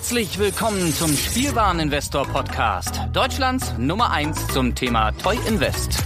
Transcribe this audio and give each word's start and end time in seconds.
Herzlich 0.00 0.38
willkommen 0.38 0.94
zum 0.94 1.12
Spielwareninvestor 1.12 2.26
Podcast, 2.26 3.02
Deutschlands 3.12 3.74
Nummer 3.76 4.10
1 4.10 4.48
zum 4.48 4.74
Thema 4.74 5.12
Toy 5.12 5.36
Invest. 5.46 6.02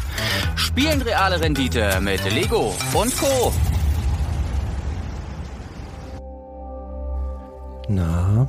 Spielen 0.56 1.00
reale 1.00 1.40
Rendite 1.40 2.00
mit 2.02 2.20
Lego 2.34 2.75
und 2.92 3.17
Co. 3.17 3.52
Na, 7.88 8.48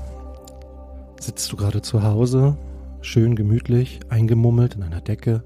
sitzt 1.20 1.52
du 1.52 1.58
gerade 1.58 1.84
zu 1.84 2.02
Hause, 2.02 2.58
schön 3.02 3.36
gemütlich, 3.36 4.00
eingemummelt 4.10 4.74
in 4.74 4.82
einer 4.82 5.02
Decke, 5.02 5.44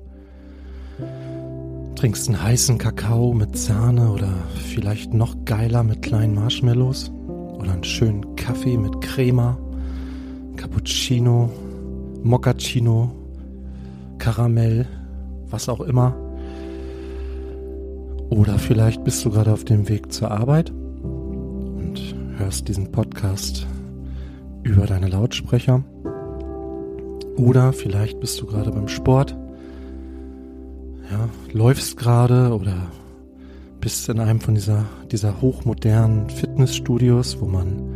trinkst 1.97 2.29
einen 2.29 2.41
heißen 2.41 2.77
Kakao 2.77 3.33
mit 3.33 3.57
Sahne 3.57 4.11
oder 4.13 4.31
vielleicht 4.65 5.13
noch 5.13 5.35
geiler 5.43 5.83
mit 5.83 6.01
kleinen 6.01 6.35
Marshmallows 6.35 7.11
oder 7.59 7.73
einen 7.73 7.83
schönen 7.83 8.37
Kaffee 8.37 8.77
mit 8.77 9.01
Crema, 9.01 9.57
Cappuccino, 10.59 11.49
Moccacino, 12.21 13.09
Karamell, 14.17 14.85
was 15.49 15.69
auch 15.69 15.79
immer. 15.79 16.13
Oder 18.29 18.59
vielleicht 18.59 19.05
bist 19.05 19.23
du 19.23 19.29
gerade 19.29 19.53
auf 19.53 19.63
dem 19.63 19.87
Weg 19.87 20.11
zur 20.11 20.31
Arbeit 20.31 20.71
und 20.71 22.13
hörst 22.35 22.67
diesen 22.67 22.91
Podcast 22.91 23.67
über 24.63 24.85
deine 24.85 25.07
Lautsprecher. 25.07 25.81
Oder 27.37 27.71
vielleicht 27.71 28.19
bist 28.19 28.41
du 28.41 28.45
gerade 28.45 28.71
beim 28.71 28.89
Sport, 28.89 29.37
ja, 31.09 31.29
läufst 31.53 31.95
gerade 31.95 32.53
oder 32.53 32.75
bist 33.79 34.09
in 34.09 34.19
einem 34.19 34.41
von 34.41 34.55
dieser, 34.55 34.83
dieser 35.09 35.39
hochmodernen 35.39 36.29
Fitnessstudios, 36.29 37.39
wo 37.39 37.45
man, 37.45 37.88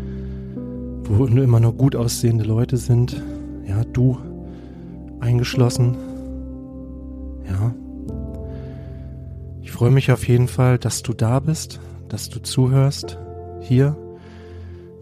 wo 1.06 1.26
nur 1.26 1.44
immer 1.44 1.60
nur 1.60 1.74
gut 1.74 1.96
aussehende 1.96 2.44
Leute 2.44 2.78
sind. 2.78 3.22
Ja, 3.68 3.84
du 3.84 4.18
eingeschlossen. 5.20 5.96
Ja. 7.46 7.74
Ich 9.62 9.72
freue 9.72 9.92
mich 9.92 10.12
auf 10.12 10.28
jeden 10.28 10.48
Fall, 10.48 10.78
dass 10.78 11.04
du 11.04 11.14
da 11.14 11.40
bist, 11.40 11.80
dass 12.10 12.30
du 12.30 12.40
zuhörst. 12.42 13.18
Hier 13.62 13.96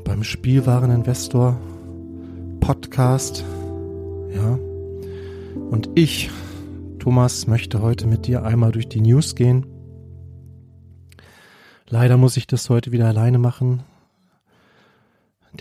beim 0.04 0.24
Spielwareninvestor 0.24 1.60
Podcast. 2.60 3.44
Ja. 4.34 4.60
Und 5.70 5.90
ich, 5.96 6.30
Thomas, 7.00 7.48
möchte 7.48 7.82
heute 7.82 8.08
mit 8.08 8.28
dir 8.28 8.44
einmal 8.44 8.72
durch 8.72 8.88
die 8.88 9.02
News 9.02 9.36
gehen. 9.36 9.66
Leider 11.90 12.18
muss 12.18 12.38
ich 12.38 12.48
das 12.48 12.70
heute 12.70 12.92
wieder 12.92 13.08
alleine 13.08 13.38
machen. 13.38 13.84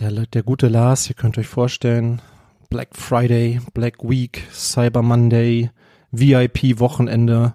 Der, 0.00 0.10
der 0.10 0.42
gute 0.42 0.68
Lars, 0.68 1.10
ihr 1.10 1.14
könnt 1.14 1.36
euch 1.36 1.46
vorstellen, 1.46 2.22
Black 2.70 2.96
Friday, 2.96 3.60
Black 3.74 4.02
Week, 4.02 4.46
Cyber 4.50 5.02
Monday, 5.02 5.68
VIP 6.10 6.80
Wochenende. 6.80 7.52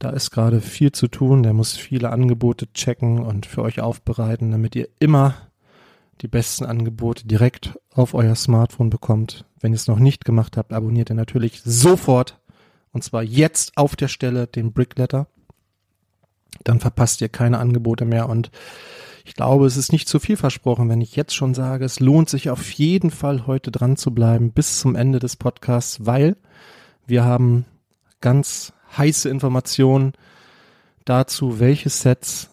Da 0.00 0.10
ist 0.10 0.32
gerade 0.32 0.60
viel 0.60 0.90
zu 0.90 1.06
tun. 1.06 1.44
Der 1.44 1.52
muss 1.52 1.76
viele 1.76 2.10
Angebote 2.10 2.72
checken 2.72 3.20
und 3.20 3.46
für 3.46 3.62
euch 3.62 3.80
aufbereiten, 3.80 4.50
damit 4.50 4.74
ihr 4.74 4.88
immer 4.98 5.34
die 6.20 6.26
besten 6.26 6.66
Angebote 6.66 7.28
direkt 7.28 7.78
auf 7.94 8.14
euer 8.14 8.34
Smartphone 8.34 8.90
bekommt. 8.90 9.44
Wenn 9.60 9.72
ihr 9.72 9.76
es 9.76 9.86
noch 9.86 10.00
nicht 10.00 10.24
gemacht 10.24 10.56
habt, 10.56 10.72
abonniert 10.72 11.10
ihr 11.10 11.16
natürlich 11.16 11.62
sofort 11.64 12.40
und 12.90 13.04
zwar 13.04 13.22
jetzt 13.22 13.76
auf 13.76 13.94
der 13.94 14.08
Stelle 14.08 14.48
den 14.48 14.72
Brickletter. 14.72 15.28
Dann 16.64 16.80
verpasst 16.80 17.20
ihr 17.20 17.28
keine 17.28 17.58
Angebote 17.58 18.04
mehr 18.04 18.28
und 18.28 18.50
ich 19.26 19.34
glaube, 19.34 19.66
es 19.66 19.76
ist 19.76 19.90
nicht 19.90 20.08
zu 20.08 20.20
viel 20.20 20.36
versprochen, 20.36 20.88
wenn 20.88 21.00
ich 21.00 21.16
jetzt 21.16 21.34
schon 21.34 21.52
sage, 21.52 21.84
es 21.84 21.98
lohnt 21.98 22.30
sich 22.30 22.48
auf 22.48 22.70
jeden 22.70 23.10
Fall 23.10 23.48
heute 23.48 23.72
dran 23.72 23.96
zu 23.96 24.14
bleiben 24.14 24.52
bis 24.52 24.78
zum 24.78 24.94
Ende 24.94 25.18
des 25.18 25.34
Podcasts, 25.34 26.06
weil 26.06 26.36
wir 27.08 27.24
haben 27.24 27.64
ganz 28.20 28.72
heiße 28.96 29.28
Informationen 29.28 30.12
dazu, 31.04 31.58
welche 31.58 31.90
Sets 31.90 32.50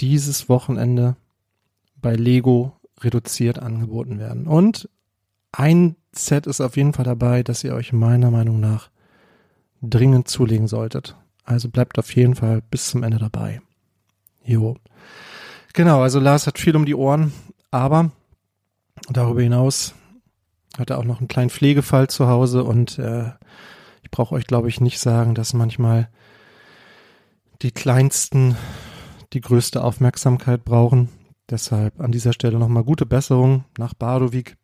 dieses 0.00 0.48
Wochenende 0.48 1.16
bei 2.00 2.14
Lego 2.16 2.72
reduziert 3.00 3.58
angeboten 3.58 4.18
werden. 4.18 4.46
Und 4.46 4.88
ein 5.52 5.94
Set 6.12 6.46
ist 6.46 6.62
auf 6.62 6.78
jeden 6.78 6.94
Fall 6.94 7.04
dabei, 7.04 7.42
das 7.42 7.62
ihr 7.64 7.74
euch 7.74 7.92
meiner 7.92 8.30
Meinung 8.30 8.60
nach 8.60 8.88
dringend 9.82 10.28
zulegen 10.28 10.68
solltet. 10.68 11.16
Also 11.44 11.68
bleibt 11.68 11.98
auf 11.98 12.16
jeden 12.16 12.34
Fall 12.34 12.62
bis 12.70 12.88
zum 12.88 13.02
Ende 13.02 13.18
dabei. 13.18 13.60
Jo. 14.42 14.78
Genau, 15.74 16.02
also 16.02 16.20
Lars 16.20 16.46
hat 16.46 16.60
viel 16.60 16.76
um 16.76 16.86
die 16.86 16.94
Ohren, 16.94 17.32
aber 17.72 18.12
darüber 19.10 19.42
hinaus 19.42 19.92
hat 20.78 20.90
er 20.90 20.98
auch 20.98 21.04
noch 21.04 21.18
einen 21.18 21.26
kleinen 21.26 21.50
Pflegefall 21.50 22.08
zu 22.08 22.28
Hause 22.28 22.62
und 22.62 22.96
äh, 23.00 23.32
ich 24.02 24.10
brauche 24.12 24.36
euch, 24.36 24.46
glaube 24.46 24.68
ich, 24.68 24.80
nicht 24.80 25.00
sagen, 25.00 25.34
dass 25.34 25.52
manchmal 25.52 26.08
die 27.62 27.72
Kleinsten 27.72 28.56
die 29.32 29.40
größte 29.40 29.82
Aufmerksamkeit 29.82 30.64
brauchen. 30.64 31.08
Deshalb 31.50 32.00
an 32.00 32.12
dieser 32.12 32.32
Stelle 32.32 32.60
nochmal 32.60 32.84
gute 32.84 33.04
Besserung 33.04 33.64
nach 33.76 33.94
Badowik. 33.94 34.56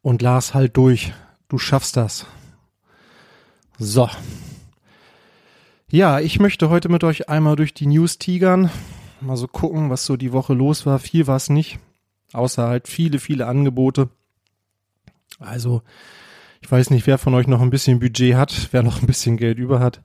Und 0.00 0.22
Lars, 0.22 0.54
halt 0.54 0.74
durch. 0.78 1.12
Du 1.48 1.58
schaffst 1.58 1.98
das. 1.98 2.24
So. 3.78 4.08
Ja, 5.90 6.18
ich 6.20 6.40
möchte 6.40 6.70
heute 6.70 6.88
mit 6.88 7.04
euch 7.04 7.28
einmal 7.28 7.56
durch 7.56 7.74
die 7.74 7.86
News 7.86 8.18
tigern. 8.18 8.70
Mal 9.24 9.36
so 9.36 9.48
gucken, 9.48 9.88
was 9.88 10.04
so 10.04 10.16
die 10.16 10.32
Woche 10.32 10.52
los 10.52 10.84
war. 10.84 10.98
Viel 10.98 11.26
war 11.26 11.36
es 11.36 11.48
nicht. 11.48 11.78
Außer 12.32 12.68
halt 12.68 12.88
viele, 12.88 13.18
viele 13.18 13.46
Angebote. 13.46 14.10
Also, 15.38 15.82
ich 16.60 16.70
weiß 16.70 16.90
nicht, 16.90 17.06
wer 17.06 17.16
von 17.16 17.34
euch 17.34 17.46
noch 17.46 17.60
ein 17.60 17.70
bisschen 17.70 18.00
Budget 18.00 18.34
hat, 18.34 18.68
wer 18.72 18.82
noch 18.82 19.00
ein 19.00 19.06
bisschen 19.06 19.36
Geld 19.36 19.58
über 19.58 19.80
hat, 19.80 20.02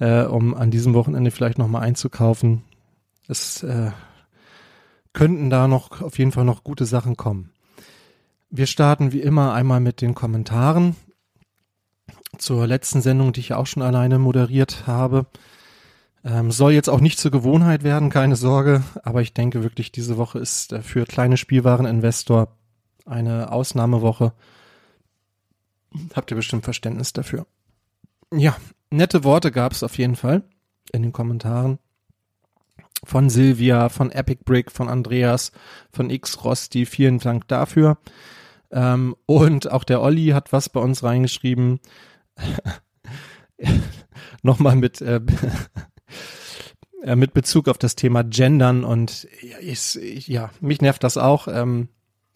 äh, 0.00 0.22
um 0.22 0.54
an 0.54 0.70
diesem 0.70 0.94
Wochenende 0.94 1.30
vielleicht 1.30 1.58
nochmal 1.58 1.82
einzukaufen. 1.82 2.62
Es 3.28 3.62
äh, 3.62 3.92
könnten 5.12 5.48
da 5.48 5.68
noch 5.68 6.02
auf 6.02 6.18
jeden 6.18 6.32
Fall 6.32 6.44
noch 6.44 6.64
gute 6.64 6.84
Sachen 6.84 7.16
kommen. 7.16 7.50
Wir 8.50 8.66
starten 8.66 9.12
wie 9.12 9.22
immer 9.22 9.52
einmal 9.54 9.80
mit 9.80 10.00
den 10.00 10.14
Kommentaren 10.14 10.96
zur 12.38 12.66
letzten 12.66 13.02
Sendung, 13.02 13.32
die 13.32 13.40
ich 13.40 13.54
auch 13.54 13.66
schon 13.66 13.82
alleine 13.82 14.18
moderiert 14.18 14.86
habe. 14.86 15.26
Ähm, 16.26 16.50
soll 16.50 16.72
jetzt 16.72 16.90
auch 16.90 17.00
nicht 17.00 17.20
zur 17.20 17.30
Gewohnheit 17.30 17.84
werden, 17.84 18.10
keine 18.10 18.34
Sorge, 18.34 18.82
aber 19.04 19.22
ich 19.22 19.32
denke 19.32 19.62
wirklich, 19.62 19.92
diese 19.92 20.16
Woche 20.16 20.40
ist 20.40 20.72
äh, 20.72 20.82
für 20.82 21.04
kleine 21.04 21.36
Spielwareninvestor 21.36 22.48
eine 23.04 23.52
Ausnahmewoche. 23.52 24.32
Habt 26.14 26.32
ihr 26.32 26.36
bestimmt 26.36 26.64
Verständnis 26.64 27.12
dafür. 27.12 27.46
Ja, 28.34 28.56
nette 28.90 29.22
Worte 29.22 29.52
gab 29.52 29.70
es 29.70 29.84
auf 29.84 29.98
jeden 29.98 30.16
Fall 30.16 30.42
in 30.90 31.02
den 31.02 31.12
Kommentaren. 31.12 31.78
Von 33.04 33.30
Silvia, 33.30 33.88
von 33.88 34.10
Epic 34.10 34.42
Brick, 34.44 34.72
von 34.72 34.88
Andreas, 34.88 35.52
von 35.92 36.10
X 36.10 36.44
Rosti, 36.44 36.86
vielen 36.86 37.20
Dank 37.20 37.46
dafür. 37.46 37.98
Ähm, 38.72 39.14
und 39.26 39.70
auch 39.70 39.84
der 39.84 40.02
Olli 40.02 40.30
hat 40.30 40.52
was 40.52 40.70
bei 40.70 40.80
uns 40.80 41.04
reingeschrieben. 41.04 41.78
Nochmal 44.42 44.74
mit, 44.74 45.00
äh, 45.00 45.20
äh, 47.02 47.16
mit 47.16 47.34
Bezug 47.34 47.68
auf 47.68 47.78
das 47.78 47.96
Thema 47.96 48.22
Gendern 48.22 48.84
und 48.84 49.28
ich, 49.60 49.96
ja, 50.26 50.50
mich 50.60 50.80
nervt 50.80 51.04
das 51.04 51.16
auch. 51.16 51.48
Ähm, 51.48 51.88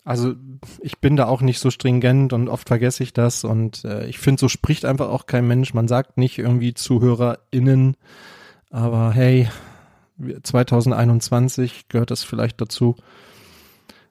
also 0.04 0.34
ich 0.80 0.98
bin 0.98 1.16
da 1.16 1.26
auch 1.26 1.40
nicht 1.40 1.60
so 1.60 1.70
stringent 1.70 2.32
und 2.32 2.48
oft 2.48 2.68
vergesse 2.68 3.02
ich 3.02 3.12
das 3.12 3.44
und 3.44 3.84
äh, 3.84 4.06
ich 4.06 4.18
finde, 4.18 4.40
so 4.40 4.48
spricht 4.48 4.84
einfach 4.84 5.08
auch 5.08 5.26
kein 5.26 5.46
Mensch. 5.46 5.74
Man 5.74 5.88
sagt 5.88 6.16
nicht 6.18 6.38
irgendwie 6.38 6.74
ZuhörerInnen, 6.74 7.96
aber 8.70 9.12
hey, 9.12 9.48
2021 10.42 11.88
gehört 11.88 12.10
das 12.10 12.24
vielleicht 12.24 12.60
dazu. 12.60 12.96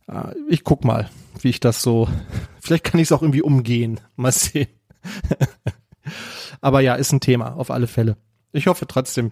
Äh, 0.07 0.33
ich 0.49 0.63
guck 0.63 0.83
mal, 0.83 1.09
wie 1.41 1.49
ich 1.49 1.59
das 1.59 1.81
so, 1.81 2.07
vielleicht 2.59 2.83
kann 2.83 2.99
ich 2.99 3.07
es 3.07 3.11
auch 3.11 3.21
irgendwie 3.21 3.41
umgehen. 3.41 3.99
Mal 4.15 4.31
sehen. 4.31 4.67
Aber 6.61 6.81
ja, 6.81 6.95
ist 6.95 7.13
ein 7.13 7.21
Thema, 7.21 7.55
auf 7.55 7.71
alle 7.71 7.87
Fälle. 7.87 8.17
Ich 8.51 8.67
hoffe 8.67 8.87
trotzdem, 8.87 9.31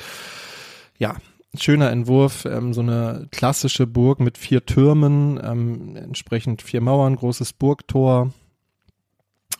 Ja, 0.99 1.17
schöner 1.55 1.91
Entwurf, 1.91 2.45
ähm, 2.45 2.75
so 2.75 2.81
eine 2.81 3.29
klassische 3.31 3.87
Burg 3.87 4.21
mit 4.21 4.37
vier 4.37 4.67
Türmen, 4.67 5.41
ähm, 5.43 5.97
entsprechend 5.97 6.63
vier 6.63 6.81
Mauern, 6.81 7.17
großes 7.17 7.55
Burgtor. 7.55 8.33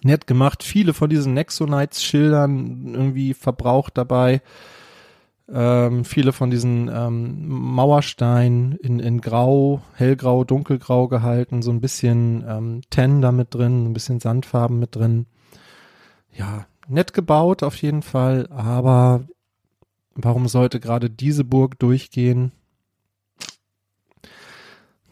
Nett 0.03 0.27
gemacht, 0.27 0.63
viele 0.63 0.95
von 0.95 1.11
diesen 1.11 1.35
Nexonites-Schildern 1.35 2.95
irgendwie 2.95 3.35
verbraucht 3.35 3.99
dabei 3.99 4.43
ähm, 5.53 6.05
viele 6.05 6.33
von 6.33 6.51
diesen 6.51 6.91
ähm, 6.93 7.49
Mauersteinen 7.49 8.73
in, 8.73 9.01
in 9.01 9.21
Grau, 9.21 9.81
hellgrau, 9.95 10.45
dunkelgrau 10.45 11.09
gehalten, 11.09 11.63
so 11.63 11.71
ein 11.71 11.81
bisschen 11.81 12.45
ähm, 12.47 12.81
Ten 12.91 13.23
da 13.23 13.33
mit 13.33 13.55
drin, 13.55 13.87
ein 13.87 13.95
bisschen 13.95 14.21
Sandfarben 14.21 14.79
mit 14.79 14.95
drin. 14.95 15.27
Ja, 16.35 16.67
nett 16.87 17.15
gebaut 17.15 17.63
auf 17.63 17.77
jeden 17.77 18.03
Fall, 18.03 18.47
aber 18.51 19.25
warum 20.25 20.49
sollte 20.49 20.81
gerade 20.81 21.09
diese 21.09 21.45
Burg 21.45 21.79
durchgehen? 21.79 22.53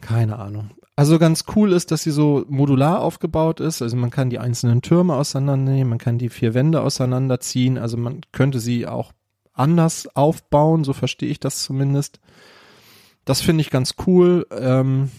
Keine 0.01 0.39
Ahnung. 0.39 0.71
Also 0.95 1.19
ganz 1.19 1.45
cool 1.55 1.73
ist, 1.73 1.91
dass 1.91 2.03
sie 2.03 2.11
so 2.11 2.45
modular 2.49 3.01
aufgebaut 3.01 3.61
ist. 3.61 3.83
Also 3.83 3.97
man 3.97 4.11
kann 4.11 4.31
die 4.31 4.39
einzelnen 4.39 4.83
Türme 4.83 5.15
auseinandernehmen, 5.15 5.91
man 5.91 5.99
kann 5.99 6.19
die 6.19 6.31
vier 6.31 6.55
Wände 6.55 6.81
auseinanderziehen. 6.81 7.77
Also 7.77 7.97
man 7.97 8.23
könnte 8.33 8.61
sie 8.61 8.87
auch 8.87 9.13
anders 9.53 10.09
aufbauen, 10.17 10.85
so 10.85 10.93
verstehe 10.93 11.29
ich 11.29 11.41
das 11.41 11.63
zumindest. 11.63 12.21
Das 13.25 13.41
finde 13.41 13.61
ich 13.61 13.71
ganz 13.71 13.95
cool. 14.07 14.47
Ähm, 14.51 15.11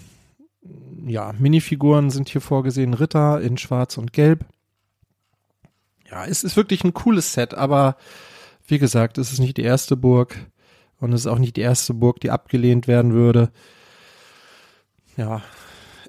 ja, 1.06 1.34
Minifiguren 1.38 2.10
sind 2.10 2.30
hier 2.30 2.42
vorgesehen, 2.42 2.94
Ritter 2.94 3.42
in 3.42 3.58
Schwarz 3.58 3.98
und 3.98 4.14
Gelb. 4.14 4.46
Ja, 6.10 6.26
es 6.26 6.44
ist 6.44 6.56
wirklich 6.56 6.84
ein 6.84 6.94
cooles 6.94 7.34
Set, 7.34 7.54
aber 7.54 7.98
wie 8.68 8.80
gesagt, 8.80 9.18
es 9.18 9.32
ist 9.32 9.40
nicht 9.40 9.58
die 9.58 9.64
erste 9.64 9.96
Burg 9.98 10.38
und 11.00 11.14
es 11.14 11.22
ist 11.22 11.28
auch 11.28 11.40
nicht 11.40 11.56
die 11.56 11.62
erste 11.62 11.94
Burg, 11.94 12.20
die 12.20 12.32
abgelehnt 12.32 12.88
werden 12.88 13.14
würde. 13.14 13.50
Ja, 15.16 15.42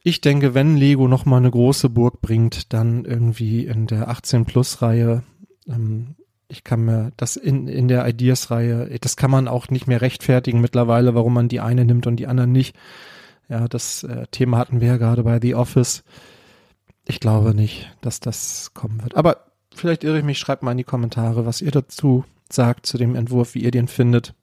ich 0.02 0.20
denke, 0.20 0.54
wenn 0.54 0.76
Lego 0.76 1.08
noch 1.08 1.24
mal 1.24 1.38
eine 1.38 1.50
große 1.50 1.88
Burg 1.88 2.20
bringt, 2.20 2.72
dann 2.72 3.04
irgendwie 3.04 3.66
in 3.66 3.86
der 3.86 4.08
18 4.08 4.44
Plus 4.44 4.82
Reihe. 4.82 5.22
Ähm, 5.66 6.16
ich 6.48 6.64
kann 6.64 6.84
mir 6.84 7.12
das 7.16 7.36
in, 7.36 7.68
in 7.68 7.88
der 7.88 8.06
Ideas-Reihe, 8.08 8.98
das 9.00 9.16
kann 9.16 9.30
man 9.30 9.48
auch 9.48 9.68
nicht 9.68 9.86
mehr 9.86 10.00
rechtfertigen 10.00 10.60
mittlerweile, 10.60 11.14
warum 11.14 11.34
man 11.34 11.48
die 11.48 11.60
eine 11.60 11.84
nimmt 11.84 12.06
und 12.06 12.16
die 12.16 12.26
anderen 12.26 12.52
nicht. 12.52 12.74
Ja, 13.48 13.68
das 13.68 14.02
äh, 14.04 14.26
Thema 14.30 14.58
hatten 14.58 14.80
wir 14.80 14.88
ja 14.88 14.96
gerade 14.96 15.24
bei 15.24 15.38
The 15.40 15.54
Office. 15.54 16.04
Ich 17.06 17.20
glaube 17.20 17.54
nicht, 17.54 17.94
dass 18.00 18.20
das 18.20 18.72
kommen 18.74 19.02
wird. 19.02 19.14
Aber 19.14 19.46
vielleicht 19.74 20.04
irre 20.04 20.18
ich 20.18 20.24
mich, 20.24 20.38
schreibt 20.38 20.62
mal 20.62 20.72
in 20.72 20.78
die 20.78 20.84
Kommentare, 20.84 21.46
was 21.46 21.60
ihr 21.60 21.70
dazu 21.70 22.24
sagt, 22.52 22.86
zu 22.86 22.98
dem 22.98 23.14
Entwurf, 23.14 23.54
wie 23.54 23.62
ihr 23.62 23.70
den 23.70 23.88
findet. 23.88 24.34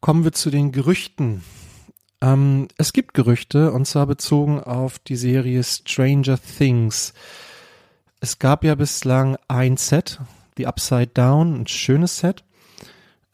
Kommen 0.00 0.24
wir 0.24 0.32
zu 0.32 0.50
den 0.50 0.72
Gerüchten. 0.72 1.42
Ähm, 2.20 2.68
es 2.76 2.92
gibt 2.92 3.14
Gerüchte, 3.14 3.72
und 3.72 3.86
zwar 3.86 4.06
bezogen 4.06 4.60
auf 4.60 4.98
die 4.98 5.16
Serie 5.16 5.62
Stranger 5.62 6.38
Things 6.38 7.12
es 8.20 8.38
gab 8.38 8.64
ja 8.64 8.74
bislang 8.74 9.36
ein 9.46 9.76
Set, 9.76 10.20
die 10.56 10.66
Upside 10.66 11.08
Down, 11.08 11.60
ein 11.60 11.66
schönes 11.66 12.18
Set, 12.18 12.44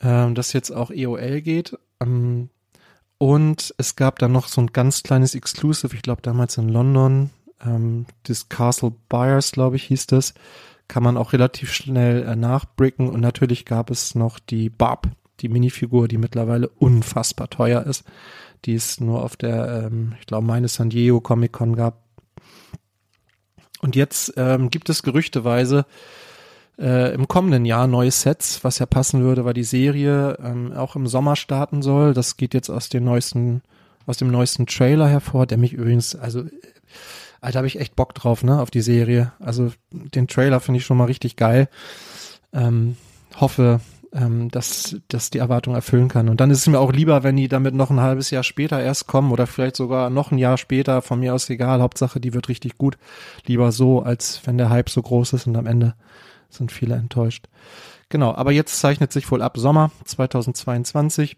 ähm, 0.00 0.34
das 0.34 0.52
jetzt 0.52 0.70
auch 0.70 0.90
EOL 0.90 1.40
geht. 1.40 1.78
Ähm, 2.00 2.50
und 3.18 3.74
es 3.78 3.96
gab 3.96 4.18
dann 4.18 4.32
noch 4.32 4.48
so 4.48 4.60
ein 4.60 4.72
ganz 4.72 5.02
kleines 5.02 5.34
Exclusive, 5.34 5.94
ich 5.94 6.02
glaube 6.02 6.22
damals 6.22 6.58
in 6.58 6.68
London, 6.68 7.30
ähm, 7.64 8.06
das 8.24 8.48
Castle 8.48 8.92
Buyers, 9.08 9.52
glaube 9.52 9.76
ich, 9.76 9.84
hieß 9.84 10.06
das. 10.06 10.34
Kann 10.88 11.02
man 11.02 11.16
auch 11.16 11.32
relativ 11.32 11.72
schnell 11.72 12.22
äh, 12.24 12.36
nachbricken. 12.36 13.08
Und 13.08 13.20
natürlich 13.20 13.64
gab 13.64 13.90
es 13.90 14.14
noch 14.14 14.38
die 14.38 14.68
Barb, 14.70 15.08
die 15.40 15.48
Minifigur, 15.48 16.08
die 16.08 16.18
mittlerweile 16.18 16.68
unfassbar 16.68 17.50
teuer 17.50 17.82
ist, 17.84 18.04
die 18.64 18.74
es 18.74 19.00
nur 19.00 19.22
auf 19.22 19.36
der, 19.36 19.86
ähm, 19.86 20.14
ich 20.20 20.26
glaube, 20.26 20.46
meine 20.46 20.68
San 20.68 20.90
Diego 20.90 21.20
Comic 21.20 21.52
Con 21.52 21.76
gab. 21.76 22.02
Und 23.80 23.96
jetzt 23.96 24.34
ähm, 24.36 24.70
gibt 24.70 24.88
es 24.88 25.02
gerüchteweise 25.02 25.84
äh, 26.78 27.14
im 27.14 27.28
kommenden 27.28 27.64
Jahr 27.64 27.86
neue 27.86 28.10
Sets, 28.10 28.64
was 28.64 28.78
ja 28.78 28.86
passen 28.86 29.22
würde, 29.22 29.44
weil 29.44 29.54
die 29.54 29.64
Serie 29.64 30.38
ähm, 30.42 30.72
auch 30.72 30.96
im 30.96 31.06
Sommer 31.06 31.36
starten 31.36 31.82
soll. 31.82 32.14
Das 32.14 32.36
geht 32.36 32.54
jetzt 32.54 32.70
aus 32.70 32.88
den 32.88 33.04
neuesten, 33.04 33.62
aus 34.06 34.16
dem 34.16 34.30
neuesten 34.30 34.66
Trailer 34.66 35.08
hervor, 35.08 35.46
der 35.46 35.58
mich 35.58 35.72
übrigens, 35.72 36.16
also 36.16 36.44
Alter, 37.44 37.58
habe 37.58 37.66
ich 37.66 37.78
echt 37.78 37.96
Bock 37.96 38.14
drauf, 38.14 38.42
ne, 38.42 38.60
auf 38.60 38.70
die 38.70 38.80
Serie. 38.80 39.32
Also 39.38 39.72
den 39.90 40.28
Trailer 40.28 40.60
finde 40.60 40.78
ich 40.78 40.86
schon 40.86 40.96
mal 40.96 41.04
richtig 41.04 41.36
geil. 41.36 41.68
Ähm, 42.52 42.96
hoffe, 43.36 43.80
ähm, 44.14 44.48
dass, 44.50 44.96
dass 45.08 45.30
die 45.30 45.38
Erwartung 45.38 45.74
erfüllen 45.74 46.08
kann. 46.08 46.28
Und 46.28 46.40
dann 46.40 46.50
ist 46.50 46.58
es 46.58 46.66
mir 46.68 46.78
auch 46.78 46.92
lieber, 46.92 47.22
wenn 47.22 47.36
die 47.36 47.48
damit 47.48 47.74
noch 47.74 47.90
ein 47.90 48.00
halbes 48.00 48.30
Jahr 48.30 48.44
später 48.44 48.80
erst 48.80 49.06
kommen 49.08 49.32
oder 49.32 49.46
vielleicht 49.46 49.76
sogar 49.76 50.08
noch 50.08 50.30
ein 50.30 50.38
Jahr 50.38 50.56
später, 50.56 51.02
von 51.02 51.20
mir 51.20 51.34
aus 51.34 51.50
egal, 51.50 51.82
Hauptsache, 51.82 52.20
die 52.20 52.32
wird 52.32 52.48
richtig 52.48 52.78
gut. 52.78 52.96
Lieber 53.44 53.72
so, 53.72 54.02
als 54.02 54.40
wenn 54.44 54.56
der 54.56 54.70
Hype 54.70 54.88
so 54.88 55.02
groß 55.02 55.34
ist 55.34 55.46
und 55.46 55.56
am 55.56 55.66
Ende 55.66 55.94
sind 56.48 56.72
viele 56.72 56.94
enttäuscht. 56.94 57.46
Genau, 58.08 58.32
aber 58.34 58.52
jetzt 58.52 58.78
zeichnet 58.78 59.12
sich 59.12 59.30
wohl 59.30 59.42
ab 59.42 59.56
Sommer 59.58 59.90
2022. 60.04 61.36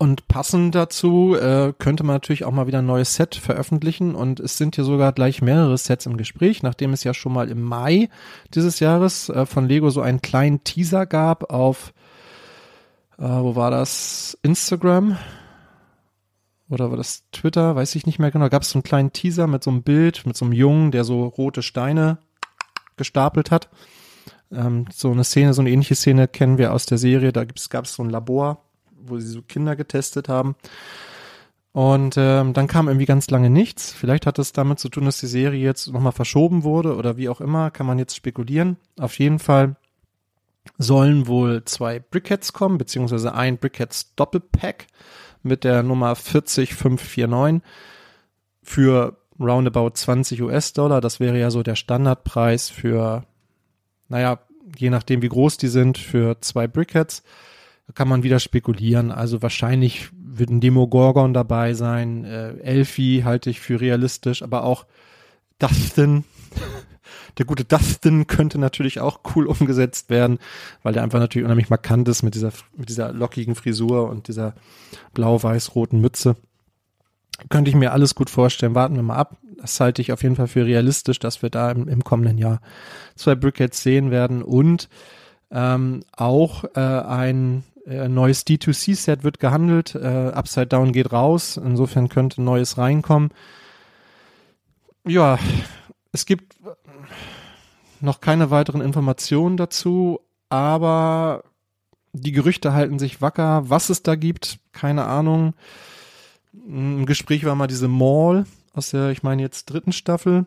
Und 0.00 0.28
passend 0.28 0.76
dazu 0.76 1.34
äh, 1.34 1.72
könnte 1.76 2.04
man 2.04 2.14
natürlich 2.14 2.44
auch 2.44 2.52
mal 2.52 2.68
wieder 2.68 2.78
ein 2.78 2.86
neues 2.86 3.14
Set 3.14 3.34
veröffentlichen. 3.34 4.14
Und 4.14 4.38
es 4.38 4.56
sind 4.56 4.76
hier 4.76 4.84
sogar 4.84 5.12
gleich 5.12 5.42
mehrere 5.42 5.76
Sets 5.76 6.06
im 6.06 6.16
Gespräch, 6.16 6.62
nachdem 6.62 6.92
es 6.92 7.02
ja 7.02 7.12
schon 7.14 7.32
mal 7.32 7.50
im 7.50 7.62
Mai 7.62 8.08
dieses 8.54 8.78
Jahres 8.78 9.28
äh, 9.28 9.44
von 9.44 9.66
Lego 9.66 9.90
so 9.90 10.00
einen 10.00 10.22
kleinen 10.22 10.62
Teaser 10.62 11.04
gab 11.04 11.52
auf, 11.52 11.92
äh, 13.18 13.24
wo 13.24 13.56
war 13.56 13.72
das, 13.72 14.38
Instagram? 14.42 15.18
Oder 16.70 16.90
war 16.90 16.96
das 16.96 17.24
Twitter, 17.32 17.74
weiß 17.74 17.96
ich 17.96 18.06
nicht 18.06 18.20
mehr 18.20 18.30
genau, 18.30 18.48
gab 18.50 18.62
es 18.62 18.70
so 18.70 18.78
einen 18.78 18.84
kleinen 18.84 19.12
Teaser 19.12 19.48
mit 19.48 19.64
so 19.64 19.70
einem 19.70 19.82
Bild, 19.82 20.26
mit 20.26 20.36
so 20.36 20.44
einem 20.44 20.52
Jungen, 20.52 20.92
der 20.92 21.02
so 21.02 21.24
rote 21.24 21.62
Steine 21.62 22.18
gestapelt 22.96 23.50
hat. 23.50 23.68
Ähm, 24.52 24.84
so 24.94 25.10
eine 25.10 25.24
Szene, 25.24 25.54
so 25.54 25.62
eine 25.62 25.70
ähnliche 25.70 25.96
Szene 25.96 26.28
kennen 26.28 26.56
wir 26.56 26.72
aus 26.72 26.86
der 26.86 26.98
Serie, 26.98 27.32
da 27.32 27.44
gab 27.44 27.86
es 27.86 27.94
so 27.94 28.04
ein 28.04 28.10
Labor 28.10 28.67
wo 29.04 29.18
sie 29.18 29.28
so 29.28 29.42
Kinder 29.42 29.76
getestet 29.76 30.28
haben. 30.28 30.56
Und 31.72 32.16
ähm, 32.16 32.54
dann 32.54 32.66
kam 32.66 32.88
irgendwie 32.88 33.06
ganz 33.06 33.30
lange 33.30 33.50
nichts. 33.50 33.92
Vielleicht 33.92 34.26
hat 34.26 34.38
es 34.38 34.52
damit 34.52 34.78
zu 34.78 34.88
tun, 34.88 35.04
dass 35.04 35.20
die 35.20 35.26
Serie 35.26 35.62
jetzt 35.62 35.92
nochmal 35.92 36.12
verschoben 36.12 36.64
wurde 36.64 36.96
oder 36.96 37.16
wie 37.16 37.28
auch 37.28 37.40
immer, 37.40 37.70
kann 37.70 37.86
man 37.86 37.98
jetzt 37.98 38.16
spekulieren. 38.16 38.78
Auf 38.98 39.18
jeden 39.18 39.38
Fall 39.38 39.76
sollen 40.76 41.26
wohl 41.26 41.64
zwei 41.64 42.00
Brickheads 42.00 42.52
kommen, 42.52 42.78
beziehungsweise 42.78 43.34
ein 43.34 43.58
Brickheads 43.58 44.14
Doppelpack 44.16 44.86
mit 45.42 45.64
der 45.64 45.82
Nummer 45.82 46.16
40549 46.16 47.62
für 48.62 49.16
roundabout 49.38 49.90
20 49.94 50.42
US-Dollar. 50.42 51.00
Das 51.00 51.20
wäre 51.20 51.38
ja 51.38 51.50
so 51.50 51.62
der 51.62 51.76
Standardpreis 51.76 52.70
für, 52.70 53.24
naja, 54.08 54.40
je 54.76 54.90
nachdem 54.90 55.22
wie 55.22 55.28
groß 55.28 55.56
die 55.56 55.68
sind, 55.68 55.96
für 55.98 56.40
zwei 56.40 56.66
Brickheads. 56.66 57.22
Kann 57.94 58.08
man 58.08 58.22
wieder 58.22 58.38
spekulieren. 58.38 59.10
Also 59.10 59.42
wahrscheinlich 59.42 60.10
wird 60.12 60.50
ein 60.50 60.60
Demogorgon 60.60 61.32
dabei 61.32 61.74
sein. 61.74 62.24
Äh, 62.24 62.58
Elfie 62.58 63.24
halte 63.24 63.50
ich 63.50 63.60
für 63.60 63.80
realistisch, 63.80 64.42
aber 64.42 64.64
auch 64.64 64.86
Dustin. 65.58 66.24
der 67.38 67.46
gute 67.46 67.64
Dustin 67.64 68.26
könnte 68.26 68.58
natürlich 68.58 69.00
auch 69.00 69.20
cool 69.34 69.46
umgesetzt 69.46 70.10
werden, 70.10 70.38
weil 70.82 70.92
der 70.92 71.02
einfach 71.02 71.18
natürlich 71.18 71.44
unheimlich 71.44 71.70
markant 71.70 72.08
ist 72.08 72.22
mit 72.22 72.34
dieser, 72.34 72.52
mit 72.76 72.88
dieser 72.88 73.12
lockigen 73.12 73.54
Frisur 73.54 74.08
und 74.08 74.28
dieser 74.28 74.54
blau-weiß-roten 75.14 76.00
Mütze. 76.00 76.36
Könnte 77.48 77.70
ich 77.70 77.76
mir 77.76 77.92
alles 77.92 78.14
gut 78.14 78.30
vorstellen. 78.30 78.74
Warten 78.74 78.96
wir 78.96 79.02
mal 79.02 79.16
ab. 79.16 79.36
Das 79.60 79.78
halte 79.80 80.02
ich 80.02 80.12
auf 80.12 80.22
jeden 80.22 80.36
Fall 80.36 80.48
für 80.48 80.66
realistisch, 80.66 81.18
dass 81.18 81.42
wir 81.42 81.50
da 81.50 81.70
im, 81.70 81.88
im 81.88 82.04
kommenden 82.04 82.38
Jahr 82.38 82.60
zwei 83.14 83.34
Brickheads 83.34 83.82
sehen 83.82 84.10
werden 84.10 84.42
und 84.42 84.88
ähm, 85.50 86.02
auch 86.12 86.64
äh, 86.74 86.80
ein 86.80 87.64
äh, 87.88 88.08
neues 88.08 88.46
D2C-Set 88.46 89.24
wird 89.24 89.40
gehandelt. 89.40 89.94
Äh, 89.94 90.32
Upside 90.32 90.66
Down 90.66 90.92
geht 90.92 91.12
raus. 91.12 91.56
Insofern 91.56 92.08
könnte 92.08 92.42
neues 92.42 92.78
reinkommen. 92.78 93.30
Ja, 95.06 95.38
es 96.12 96.26
gibt 96.26 96.56
noch 98.00 98.20
keine 98.20 98.50
weiteren 98.50 98.80
Informationen 98.80 99.56
dazu, 99.56 100.20
aber 100.50 101.44
die 102.12 102.32
Gerüchte 102.32 102.72
halten 102.72 102.98
sich 102.98 103.20
wacker. 103.20 103.68
Was 103.70 103.88
es 103.88 104.02
da 104.02 104.14
gibt, 104.14 104.58
keine 104.72 105.04
Ahnung. 105.04 105.54
Im 106.52 107.06
Gespräch 107.06 107.44
war 107.44 107.54
mal 107.54 107.66
diese 107.66 107.88
Mall 107.88 108.46
aus 108.72 108.90
der, 108.90 109.10
ich 109.10 109.22
meine 109.22 109.42
jetzt 109.42 109.66
dritten 109.66 109.92
Staffel. 109.92 110.46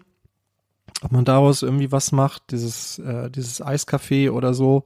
Ob 1.01 1.11
man 1.11 1.25
daraus 1.25 1.63
irgendwie 1.63 1.91
was 1.91 2.11
macht, 2.11 2.51
dieses, 2.51 2.99
äh, 2.99 3.31
dieses 3.31 3.63
Eiscafé 3.63 4.29
oder 4.31 4.53
so, 4.53 4.85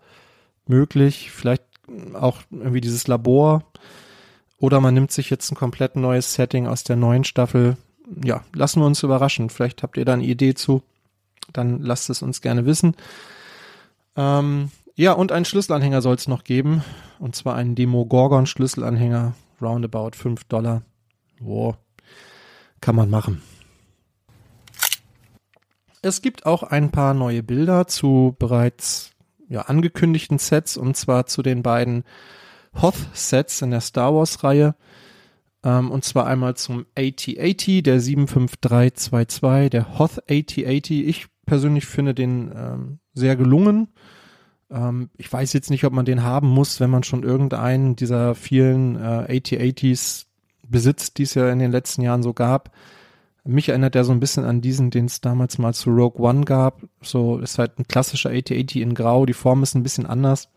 möglich. 0.67 1.31
Vielleicht 1.31 1.64
auch 2.13 2.41
irgendwie 2.51 2.81
dieses 2.81 3.07
Labor. 3.07 3.63
Oder 4.57 4.79
man 4.79 4.93
nimmt 4.93 5.11
sich 5.11 5.29
jetzt 5.29 5.51
ein 5.51 5.55
komplett 5.55 5.95
neues 5.95 6.33
Setting 6.33 6.67
aus 6.67 6.83
der 6.83 6.95
neuen 6.95 7.23
Staffel. 7.23 7.77
Ja, 8.23 8.43
lassen 8.53 8.81
wir 8.81 8.85
uns 8.85 9.03
überraschen. 9.03 9.49
Vielleicht 9.49 9.83
habt 9.83 9.97
ihr 9.97 10.05
da 10.05 10.13
eine 10.13 10.23
Idee 10.23 10.53
zu. 10.53 10.81
Dann 11.51 11.81
lasst 11.81 12.09
es 12.09 12.21
uns 12.21 12.41
gerne 12.41 12.65
wissen. 12.65 12.95
Ähm, 14.15 14.71
ja, 14.95 15.11
und 15.11 15.31
einen 15.31 15.45
Schlüsselanhänger 15.45 16.01
soll 16.01 16.15
es 16.15 16.27
noch 16.27 16.43
geben. 16.43 16.83
Und 17.19 17.35
zwar 17.35 17.55
einen 17.55 17.75
Demogorgon 17.75 18.45
Schlüsselanhänger. 18.45 19.35
Roundabout 19.61 20.11
5 20.15 20.45
Dollar. 20.45 20.83
Wow. 21.39 21.75
Kann 22.81 22.95
man 22.95 23.09
machen. 23.09 23.41
Es 26.01 26.21
gibt 26.21 26.45
auch 26.45 26.63
ein 26.63 26.91
paar 26.91 27.13
neue 27.13 27.41
Bilder 27.41 27.87
zu 27.87 28.35
bereits 28.37 29.14
ja, 29.49 29.61
angekündigten 29.61 30.37
Sets 30.37 30.77
und 30.77 30.95
zwar 30.97 31.25
zu 31.25 31.41
den 31.41 31.63
beiden 31.63 32.03
Hoth-Sets 32.81 33.61
in 33.61 33.71
der 33.71 33.81
Star 33.81 34.13
Wars-Reihe. 34.13 34.75
Ähm, 35.63 35.91
und 35.91 36.03
zwar 36.03 36.27
einmal 36.27 36.55
zum 36.55 36.85
AT-80, 36.95 37.81
der 37.81 37.99
75322, 37.99 39.69
der 39.69 39.97
Hoth 39.97 40.19
AT-80. 40.29 41.03
Ich 41.05 41.27
persönlich 41.45 41.85
finde 41.85 42.13
den 42.13 42.51
ähm, 42.55 42.99
sehr 43.13 43.35
gelungen. 43.35 43.89
Ähm, 44.69 45.09
ich 45.17 45.31
weiß 45.31 45.53
jetzt 45.53 45.69
nicht, 45.69 45.85
ob 45.85 45.93
man 45.93 46.05
den 46.05 46.23
haben 46.23 46.47
muss, 46.47 46.79
wenn 46.79 46.89
man 46.89 47.03
schon 47.03 47.23
irgendeinen 47.23 47.95
dieser 47.95 48.35
vielen 48.35 48.95
äh, 48.95 49.37
AT-80s 49.37 50.25
besitzt, 50.67 51.17
die 51.17 51.23
es 51.23 51.33
ja 51.33 51.51
in 51.51 51.59
den 51.59 51.71
letzten 51.71 52.01
Jahren 52.01 52.23
so 52.23 52.33
gab. 52.33 52.71
Mich 53.47 53.69
erinnert 53.69 53.95
er 53.95 54.03
so 54.03 54.11
ein 54.11 54.19
bisschen 54.19 54.43
an 54.43 54.61
diesen, 54.61 54.89
den 54.89 55.05
es 55.05 55.21
damals 55.21 55.59
mal 55.59 55.73
zu 55.73 55.91
Rogue 55.91 56.19
One 56.19 56.45
gab. 56.45 56.81
So 57.01 57.37
ist 57.37 57.59
halt 57.59 57.77
ein 57.77 57.87
klassischer 57.87 58.31
AT-80 58.31 58.81
in 58.81 58.95
Grau. 58.95 59.27
Die 59.27 59.33
Form 59.33 59.61
ist 59.61 59.75
ein 59.75 59.83
bisschen 59.83 60.07
anders. 60.07 60.49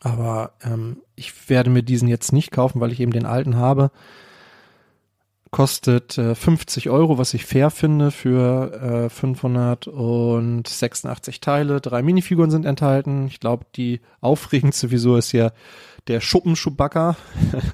Aber 0.00 0.52
ähm, 0.62 0.98
ich 1.16 1.50
werde 1.50 1.70
mir 1.70 1.82
diesen 1.82 2.06
jetzt 2.06 2.32
nicht 2.32 2.52
kaufen, 2.52 2.80
weil 2.80 2.92
ich 2.92 3.00
eben 3.00 3.10
den 3.10 3.26
alten 3.26 3.56
habe. 3.56 3.90
Kostet 5.50 6.18
äh, 6.18 6.36
50 6.36 6.88
Euro, 6.88 7.18
was 7.18 7.34
ich 7.34 7.46
fair 7.46 7.70
finde 7.70 8.12
für 8.12 9.06
äh, 9.06 9.08
586 9.08 11.40
Teile. 11.40 11.80
Drei 11.80 12.02
Minifiguren 12.02 12.52
sind 12.52 12.64
enthalten. 12.64 13.26
Ich 13.26 13.40
glaube, 13.40 13.66
die 13.74 14.00
aufregendste 14.20 14.92
Visur 14.92 15.18
ist 15.18 15.32
ja 15.32 15.50
der 16.08 16.20
Schuppen 16.20 16.54
Chewbacca. 16.54 17.16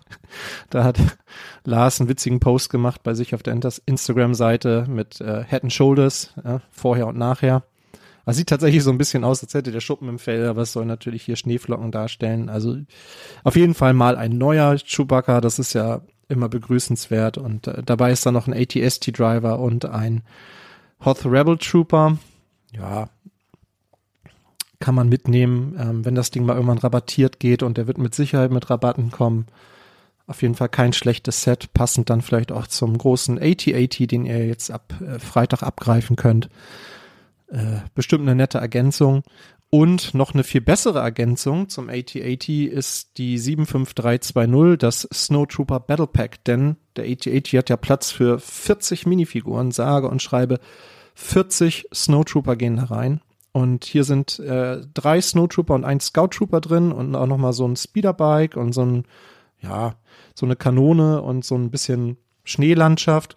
da 0.70 0.84
hat 0.84 0.98
Lars 1.64 2.00
einen 2.00 2.08
witzigen 2.08 2.40
Post 2.40 2.70
gemacht 2.70 3.02
bei 3.02 3.14
sich 3.14 3.34
auf 3.34 3.42
der 3.42 3.58
Instagram-Seite 3.86 4.86
mit 4.88 5.20
äh, 5.20 5.44
Head 5.44 5.64
and 5.64 5.72
Shoulders, 5.72 6.34
ja, 6.44 6.60
vorher 6.70 7.06
und 7.06 7.16
nachher. 7.16 7.62
Also 8.26 8.38
sieht 8.38 8.48
tatsächlich 8.48 8.82
so 8.82 8.90
ein 8.90 8.98
bisschen 8.98 9.22
aus, 9.22 9.42
als 9.42 9.54
hätte 9.54 9.70
der 9.70 9.80
Schuppen 9.80 10.08
im 10.08 10.18
Fell, 10.18 10.46
aber 10.46 10.62
es 10.62 10.72
soll 10.72 10.86
natürlich 10.86 11.22
hier 11.22 11.36
Schneeflocken 11.36 11.92
darstellen. 11.92 12.48
Also 12.48 12.78
auf 13.42 13.56
jeden 13.56 13.74
Fall 13.74 13.92
mal 13.92 14.16
ein 14.16 14.38
neuer 14.38 14.76
Chewbacca, 14.76 15.40
das 15.40 15.58
ist 15.58 15.74
ja 15.74 16.00
immer 16.28 16.48
begrüßenswert. 16.48 17.38
Und 17.38 17.66
äh, 17.66 17.82
dabei 17.82 18.12
ist 18.12 18.24
da 18.24 18.32
noch 18.32 18.46
ein 18.46 18.54
ATST-Driver 18.54 19.58
und 19.58 19.84
ein 19.84 20.22
Hoth 21.04 21.26
Rebel 21.26 21.58
Trooper. 21.58 22.18
Ja, 22.72 23.10
kann 24.80 24.94
man 24.94 25.08
mitnehmen, 25.08 25.76
ähm, 25.78 26.04
wenn 26.04 26.14
das 26.14 26.30
Ding 26.30 26.44
mal 26.44 26.54
irgendwann 26.54 26.78
rabattiert 26.78 27.40
geht 27.40 27.62
und 27.62 27.78
der 27.78 27.86
wird 27.86 27.98
mit 27.98 28.14
Sicherheit 28.14 28.50
mit 28.50 28.70
Rabatten 28.70 29.10
kommen. 29.10 29.46
Auf 30.26 30.42
jeden 30.42 30.54
Fall 30.54 30.70
kein 30.70 30.92
schlechtes 30.92 31.42
Set, 31.42 31.72
passend 31.74 32.08
dann 32.08 32.22
vielleicht 32.22 32.50
auch 32.50 32.66
zum 32.66 32.96
großen 32.96 33.38
AT-AT, 33.38 34.10
den 34.10 34.24
ihr 34.24 34.46
jetzt 34.46 34.70
ab 34.70 34.94
äh, 35.00 35.18
Freitag 35.18 35.62
abgreifen 35.62 36.16
könnt. 36.16 36.48
Äh, 37.48 37.80
bestimmt 37.94 38.22
eine 38.22 38.34
nette 38.34 38.58
Ergänzung. 38.58 39.22
Und 39.70 40.14
noch 40.14 40.34
eine 40.34 40.44
viel 40.44 40.60
bessere 40.60 41.00
Ergänzung 41.00 41.68
zum 41.68 41.88
AT-AT 41.88 42.48
ist 42.48 43.18
die 43.18 43.38
75320, 43.38 44.78
das 44.78 45.08
Snowtrooper 45.12 45.80
Battle 45.80 46.06
Pack, 46.06 46.44
denn 46.44 46.76
der 46.94 47.06
AT-AT 47.06 47.48
hat 47.48 47.70
ja 47.70 47.76
Platz 47.76 48.12
für 48.12 48.38
40 48.38 49.06
Minifiguren, 49.06 49.72
sage 49.72 50.08
und 50.08 50.22
schreibe 50.22 50.60
40 51.16 51.88
Snowtrooper 51.92 52.54
gehen 52.54 52.76
da 52.76 52.84
rein. 52.84 53.20
Und 53.54 53.84
hier 53.84 54.02
sind 54.02 54.40
äh, 54.40 54.80
drei 54.94 55.20
Snowtrooper 55.20 55.74
und 55.74 55.84
ein 55.84 56.00
Scout 56.00 56.30
Trooper 56.32 56.60
drin 56.60 56.90
und 56.90 57.14
auch 57.14 57.28
nochmal 57.28 57.52
so 57.52 57.64
ein 57.68 57.76
Speederbike 57.76 58.56
und 58.56 58.72
so 58.72 58.84
ein, 58.84 59.04
ja, 59.60 59.94
so 60.34 60.44
eine 60.44 60.56
Kanone 60.56 61.22
und 61.22 61.44
so 61.44 61.54
ein 61.54 61.70
bisschen 61.70 62.16
Schneelandschaft. 62.42 63.36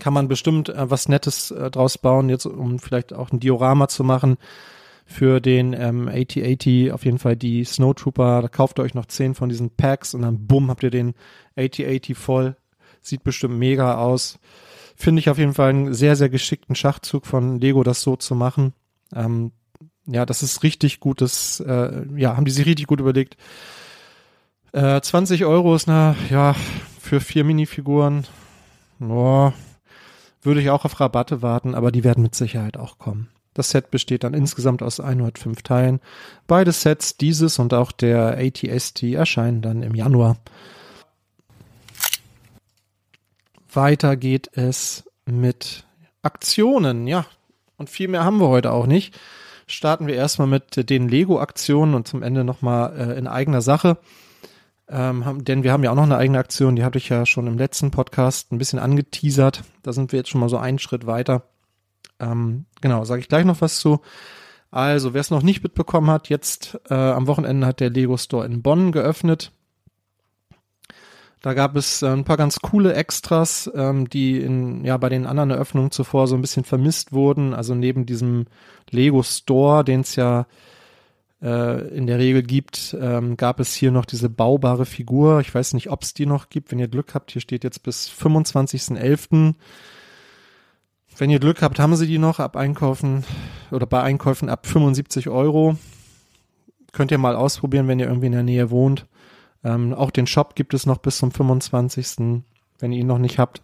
Kann 0.00 0.12
man 0.12 0.26
bestimmt 0.26 0.70
äh, 0.70 0.90
was 0.90 1.08
Nettes 1.08 1.52
äh, 1.52 1.70
draus 1.70 1.98
bauen, 1.98 2.28
jetzt 2.28 2.46
um 2.46 2.80
vielleicht 2.80 3.12
auch 3.12 3.30
ein 3.30 3.38
Diorama 3.38 3.86
zu 3.86 4.02
machen 4.02 4.38
für 5.04 5.40
den 5.40 5.72
ähm, 5.72 6.08
AT-80. 6.08 6.90
Auf 6.90 7.04
jeden 7.04 7.20
Fall 7.20 7.36
die 7.36 7.62
Snowtrooper. 7.62 8.42
Da 8.42 8.48
kauft 8.48 8.80
ihr 8.80 8.82
euch 8.82 8.94
noch 8.94 9.06
zehn 9.06 9.36
von 9.36 9.48
diesen 9.48 9.70
Packs 9.70 10.14
und 10.14 10.22
dann 10.22 10.48
bumm, 10.48 10.68
habt 10.68 10.82
ihr 10.82 10.90
den 10.90 11.14
AT-80 11.54 12.16
voll. 12.16 12.56
Sieht 13.02 13.22
bestimmt 13.22 13.56
mega 13.56 13.98
aus. 13.98 14.40
Finde 14.96 15.20
ich 15.20 15.30
auf 15.30 15.38
jeden 15.38 15.54
Fall 15.54 15.70
einen 15.70 15.94
sehr, 15.94 16.16
sehr 16.16 16.28
geschickten 16.28 16.74
Schachzug 16.74 17.24
von 17.24 17.60
Lego, 17.60 17.84
das 17.84 18.02
so 18.02 18.16
zu 18.16 18.34
machen. 18.34 18.72
Ähm, 19.14 19.52
ja, 20.06 20.24
das 20.24 20.42
ist 20.42 20.62
richtig 20.62 21.00
gutes, 21.00 21.60
äh, 21.60 22.06
ja, 22.16 22.36
haben 22.36 22.44
die 22.44 22.50
sich 22.50 22.66
richtig 22.66 22.86
gut 22.86 23.00
überlegt. 23.00 23.36
Äh, 24.72 25.00
20 25.00 25.44
Euro 25.44 25.74
ist 25.74 25.86
na, 25.86 26.16
ja, 26.30 26.54
für 27.00 27.20
vier 27.20 27.44
Minifiguren, 27.44 28.26
boah, 28.98 29.52
würde 30.42 30.60
ich 30.60 30.70
auch 30.70 30.84
auf 30.84 31.00
Rabatte 31.00 31.42
warten, 31.42 31.74
aber 31.74 31.90
die 31.90 32.04
werden 32.04 32.22
mit 32.22 32.34
Sicherheit 32.34 32.76
auch 32.76 32.98
kommen. 32.98 33.28
Das 33.56 33.70
Set 33.70 33.90
besteht 33.90 34.22
dann 34.22 34.34
insgesamt 34.34 34.82
aus 34.82 35.00
105 35.00 35.62
Teilen. 35.62 36.00
Beide 36.46 36.72
Sets, 36.72 37.16
dieses 37.16 37.58
und 37.58 37.72
auch 37.72 37.90
der 37.90 38.36
ATST, 38.38 39.04
erscheinen 39.04 39.62
dann 39.62 39.82
im 39.82 39.94
Januar. 39.94 40.36
Weiter 43.72 44.16
geht 44.16 44.50
es 44.52 45.04
mit 45.24 45.84
Aktionen. 46.20 47.06
Ja, 47.06 47.24
und 47.76 47.90
viel 47.90 48.08
mehr 48.08 48.24
haben 48.24 48.40
wir 48.40 48.48
heute 48.48 48.72
auch 48.72 48.86
nicht. 48.86 49.18
Starten 49.66 50.06
wir 50.06 50.14
erstmal 50.14 50.48
mit 50.48 50.88
den 50.88 51.08
Lego-Aktionen 51.08 51.94
und 51.94 52.06
zum 52.06 52.22
Ende 52.22 52.44
nochmal 52.44 52.96
äh, 52.96 53.18
in 53.18 53.26
eigener 53.26 53.62
Sache. 53.62 53.98
Ähm, 54.88 55.24
haben, 55.24 55.44
denn 55.44 55.64
wir 55.64 55.72
haben 55.72 55.82
ja 55.82 55.90
auch 55.90 55.96
noch 55.96 56.04
eine 56.04 56.16
eigene 56.16 56.38
Aktion, 56.38 56.76
die 56.76 56.84
hatte 56.84 56.98
ich 56.98 57.08
ja 57.08 57.26
schon 57.26 57.48
im 57.48 57.58
letzten 57.58 57.90
Podcast 57.90 58.52
ein 58.52 58.58
bisschen 58.58 58.78
angeteasert. 58.78 59.64
Da 59.82 59.92
sind 59.92 60.12
wir 60.12 60.18
jetzt 60.18 60.28
schon 60.28 60.40
mal 60.40 60.48
so 60.48 60.58
einen 60.58 60.78
Schritt 60.78 61.06
weiter. 61.06 61.42
Ähm, 62.20 62.66
genau, 62.80 63.04
sage 63.04 63.20
ich 63.20 63.28
gleich 63.28 63.44
noch 63.44 63.60
was 63.60 63.80
zu. 63.80 64.00
Also, 64.70 65.14
wer 65.14 65.20
es 65.20 65.30
noch 65.30 65.42
nicht 65.42 65.62
mitbekommen 65.62 66.10
hat, 66.10 66.28
jetzt 66.28 66.78
äh, 66.88 66.94
am 66.94 67.26
Wochenende 67.26 67.66
hat 67.66 67.80
der 67.80 67.90
Lego 67.90 68.16
Store 68.16 68.46
in 68.46 68.62
Bonn 68.62 68.92
geöffnet. 68.92 69.52
Da 71.42 71.54
gab 71.54 71.76
es 71.76 72.02
äh, 72.02 72.08
ein 72.08 72.24
paar 72.24 72.36
ganz 72.36 72.60
coole 72.60 72.94
Extras, 72.94 73.70
ähm, 73.74 74.08
die 74.08 74.40
in, 74.40 74.84
ja, 74.84 74.96
bei 74.96 75.08
den 75.08 75.26
anderen 75.26 75.50
Eröffnungen 75.50 75.90
zuvor 75.90 76.26
so 76.26 76.34
ein 76.34 76.40
bisschen 76.40 76.64
vermisst 76.64 77.12
wurden. 77.12 77.54
Also 77.54 77.74
neben 77.74 78.06
diesem 78.06 78.46
Lego 78.90 79.22
Store, 79.22 79.84
den 79.84 80.00
es 80.00 80.16
ja 80.16 80.46
äh, 81.42 81.88
in 81.88 82.06
der 82.06 82.18
Regel 82.18 82.42
gibt, 82.42 82.96
ähm, 83.00 83.36
gab 83.36 83.60
es 83.60 83.74
hier 83.74 83.90
noch 83.90 84.06
diese 84.06 84.30
baubare 84.30 84.86
Figur. 84.86 85.40
Ich 85.40 85.54
weiß 85.54 85.74
nicht, 85.74 85.90
ob 85.90 86.02
es 86.02 86.14
die 86.14 86.26
noch 86.26 86.48
gibt. 86.48 86.72
Wenn 86.72 86.78
ihr 86.78 86.88
Glück 86.88 87.14
habt, 87.14 87.30
hier 87.30 87.42
steht 87.42 87.64
jetzt 87.64 87.82
bis 87.82 88.10
25.11. 88.10 89.54
Wenn 91.18 91.30
ihr 91.30 91.38
Glück 91.38 91.62
habt, 91.62 91.78
haben 91.78 91.96
sie 91.96 92.06
die 92.06 92.18
noch 92.18 92.40
ab 92.40 92.56
Einkaufen 92.56 93.24
oder 93.70 93.86
bei 93.86 94.02
Einkäufen 94.02 94.48
ab 94.48 94.66
75 94.66 95.28
Euro. 95.28 95.76
Könnt 96.92 97.10
ihr 97.10 97.18
mal 97.18 97.36
ausprobieren, 97.36 97.88
wenn 97.88 97.98
ihr 97.98 98.06
irgendwie 98.06 98.26
in 98.26 98.32
der 98.32 98.42
Nähe 98.42 98.70
wohnt. 98.70 99.06
Ähm, 99.66 99.92
auch 99.94 100.12
den 100.12 100.28
Shop 100.28 100.54
gibt 100.54 100.74
es 100.74 100.86
noch 100.86 100.98
bis 100.98 101.18
zum 101.18 101.32
25. 101.32 102.42
Wenn 102.78 102.92
ihr 102.92 103.00
ihn 103.00 103.06
noch 103.08 103.18
nicht 103.18 103.38
habt. 103.38 103.62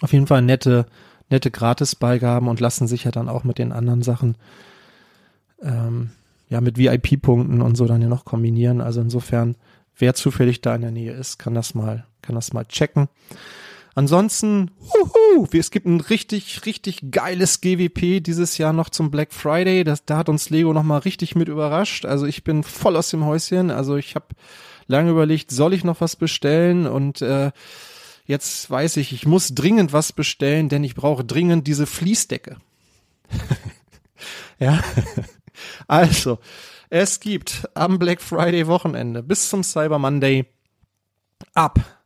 Auf 0.00 0.14
jeden 0.14 0.26
Fall 0.26 0.40
nette, 0.40 0.86
nette 1.28 1.50
Gratisbeigaben 1.50 2.48
und 2.48 2.60
lassen 2.60 2.86
sich 2.86 3.04
ja 3.04 3.10
dann 3.10 3.28
auch 3.28 3.44
mit 3.44 3.58
den 3.58 3.72
anderen 3.72 4.00
Sachen, 4.00 4.36
ähm, 5.62 6.10
ja, 6.48 6.62
mit 6.62 6.78
VIP-Punkten 6.78 7.60
und 7.60 7.76
so 7.76 7.84
dann 7.84 8.00
ja 8.00 8.08
noch 8.08 8.24
kombinieren. 8.24 8.80
Also 8.80 9.02
insofern, 9.02 9.56
wer 9.98 10.14
zufällig 10.14 10.62
da 10.62 10.74
in 10.74 10.80
der 10.80 10.92
Nähe 10.92 11.12
ist, 11.12 11.38
kann 11.38 11.54
das 11.54 11.74
mal, 11.74 12.06
kann 12.22 12.34
das 12.34 12.54
mal 12.54 12.64
checken. 12.64 13.08
Ansonsten, 13.94 14.70
huhu, 14.80 15.46
es 15.52 15.70
gibt 15.70 15.86
ein 15.86 16.00
richtig, 16.00 16.64
richtig 16.64 17.10
geiles 17.10 17.60
GWP 17.60 18.22
dieses 18.22 18.56
Jahr 18.58 18.72
noch 18.72 18.88
zum 18.88 19.10
Black 19.10 19.32
Friday. 19.32 19.84
Das, 19.84 20.04
da 20.04 20.16
hat 20.16 20.28
uns 20.28 20.50
Lego 20.50 20.72
nochmal 20.72 21.00
richtig 21.00 21.34
mit 21.34 21.48
überrascht. 21.48 22.04
Also 22.04 22.26
ich 22.26 22.44
bin 22.44 22.62
voll 22.62 22.96
aus 22.96 23.10
dem 23.10 23.24
Häuschen. 23.24 23.70
Also 23.70 23.96
ich 23.96 24.14
habe 24.14 24.26
lange 24.86 25.10
überlegt, 25.10 25.50
soll 25.50 25.74
ich 25.74 25.84
noch 25.84 26.00
was 26.00 26.16
bestellen? 26.16 26.86
Und 26.86 27.20
äh, 27.20 27.50
jetzt 28.26 28.70
weiß 28.70 28.96
ich, 28.98 29.12
ich 29.12 29.26
muss 29.26 29.54
dringend 29.54 29.92
was 29.92 30.12
bestellen, 30.12 30.68
denn 30.68 30.84
ich 30.84 30.94
brauche 30.94 31.24
dringend 31.24 31.66
diese 31.66 31.86
Fließdecke. 31.86 32.58
ja, 34.60 34.82
also 35.88 36.38
es 36.90 37.18
gibt 37.20 37.68
am 37.74 37.98
Black 37.98 38.22
Friday 38.22 38.66
Wochenende 38.66 39.22
bis 39.22 39.48
zum 39.48 39.64
Cyber 39.64 39.98
Monday 39.98 40.46
ab 41.54 41.99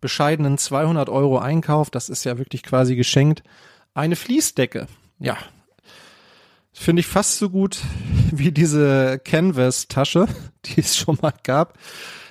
bescheidenen 0.00 0.58
200 0.58 1.08
Euro 1.08 1.38
Einkauf, 1.38 1.90
das 1.90 2.08
ist 2.08 2.24
ja 2.24 2.38
wirklich 2.38 2.62
quasi 2.62 2.96
geschenkt, 2.96 3.42
eine 3.94 4.16
Fließdecke. 4.16 4.86
Ja, 5.18 5.36
finde 6.78 7.00
ich 7.00 7.06
fast 7.06 7.38
so 7.38 7.50
gut 7.50 7.80
wie 8.32 8.52
diese 8.52 9.18
Canvas-Tasche, 9.18 10.26
die 10.64 10.80
es 10.80 10.96
schon 10.96 11.18
mal 11.20 11.34
gab. 11.42 11.78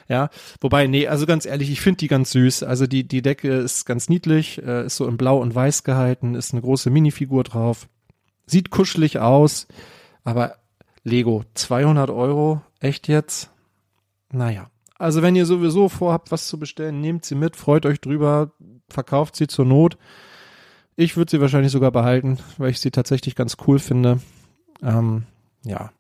Ja, 0.10 0.30
wobei, 0.62 0.88
nee, 0.88 1.08
also 1.08 1.26
ganz 1.26 1.46
ehrlich, 1.46 1.70
ich 1.70 1.82
finde 1.82 1.98
die 1.98 2.08
ganz 2.08 2.32
süß. 2.32 2.64
Also 2.64 2.88
die, 2.88 3.06
die 3.06 3.22
Decke 3.22 3.50
ist 3.50 3.86
ganz 3.86 4.08
niedlich, 4.08 4.64
äh, 4.64 4.86
ist 4.86 4.96
so 4.96 5.06
in 5.06 5.18
blau 5.18 5.38
und 5.40 5.54
weiß 5.54 5.84
gehalten, 5.84 6.34
ist 6.34 6.54
eine 6.54 6.62
große 6.62 6.90
Minifigur 6.90 7.44
drauf. 7.44 7.90
Sieht 8.46 8.70
kuschelig 8.70 9.20
aus, 9.20 9.68
aber 10.24 10.56
Lego, 11.04 11.44
200 11.56 12.10
Euro, 12.10 12.62
echt 12.80 13.10
jetzt? 13.10 13.50
Naja, 14.32 14.70
also 15.00 15.22
wenn 15.22 15.36
ihr 15.36 15.46
sowieso 15.46 15.90
vorhabt, 15.90 16.32
was 16.32 16.48
zu 16.48 16.60
bestellen, 16.60 17.02
nehmt 17.02 17.26
sie 17.26 17.36
mit, 17.36 17.56
freut 17.56 17.86
euch 17.86 18.02
drüber, 18.02 18.52
verkauft 18.90 19.36
sie 19.36 19.48
zur 19.48 19.66
Not. 19.66 19.98
Ich 20.96 21.16
würde 21.16 21.30
sie 21.30 21.42
wahrscheinlich 21.42 21.72
sogar 21.72 21.92
behalten, 21.92 22.40
weil 22.58 22.72
ich 22.72 22.80
sie 22.80 22.92
tatsächlich 22.92 23.36
ganz 23.36 23.58
cool 23.68 23.78
finde. 23.78 24.20
Ähm, 24.82 25.24
ja. 25.64 25.92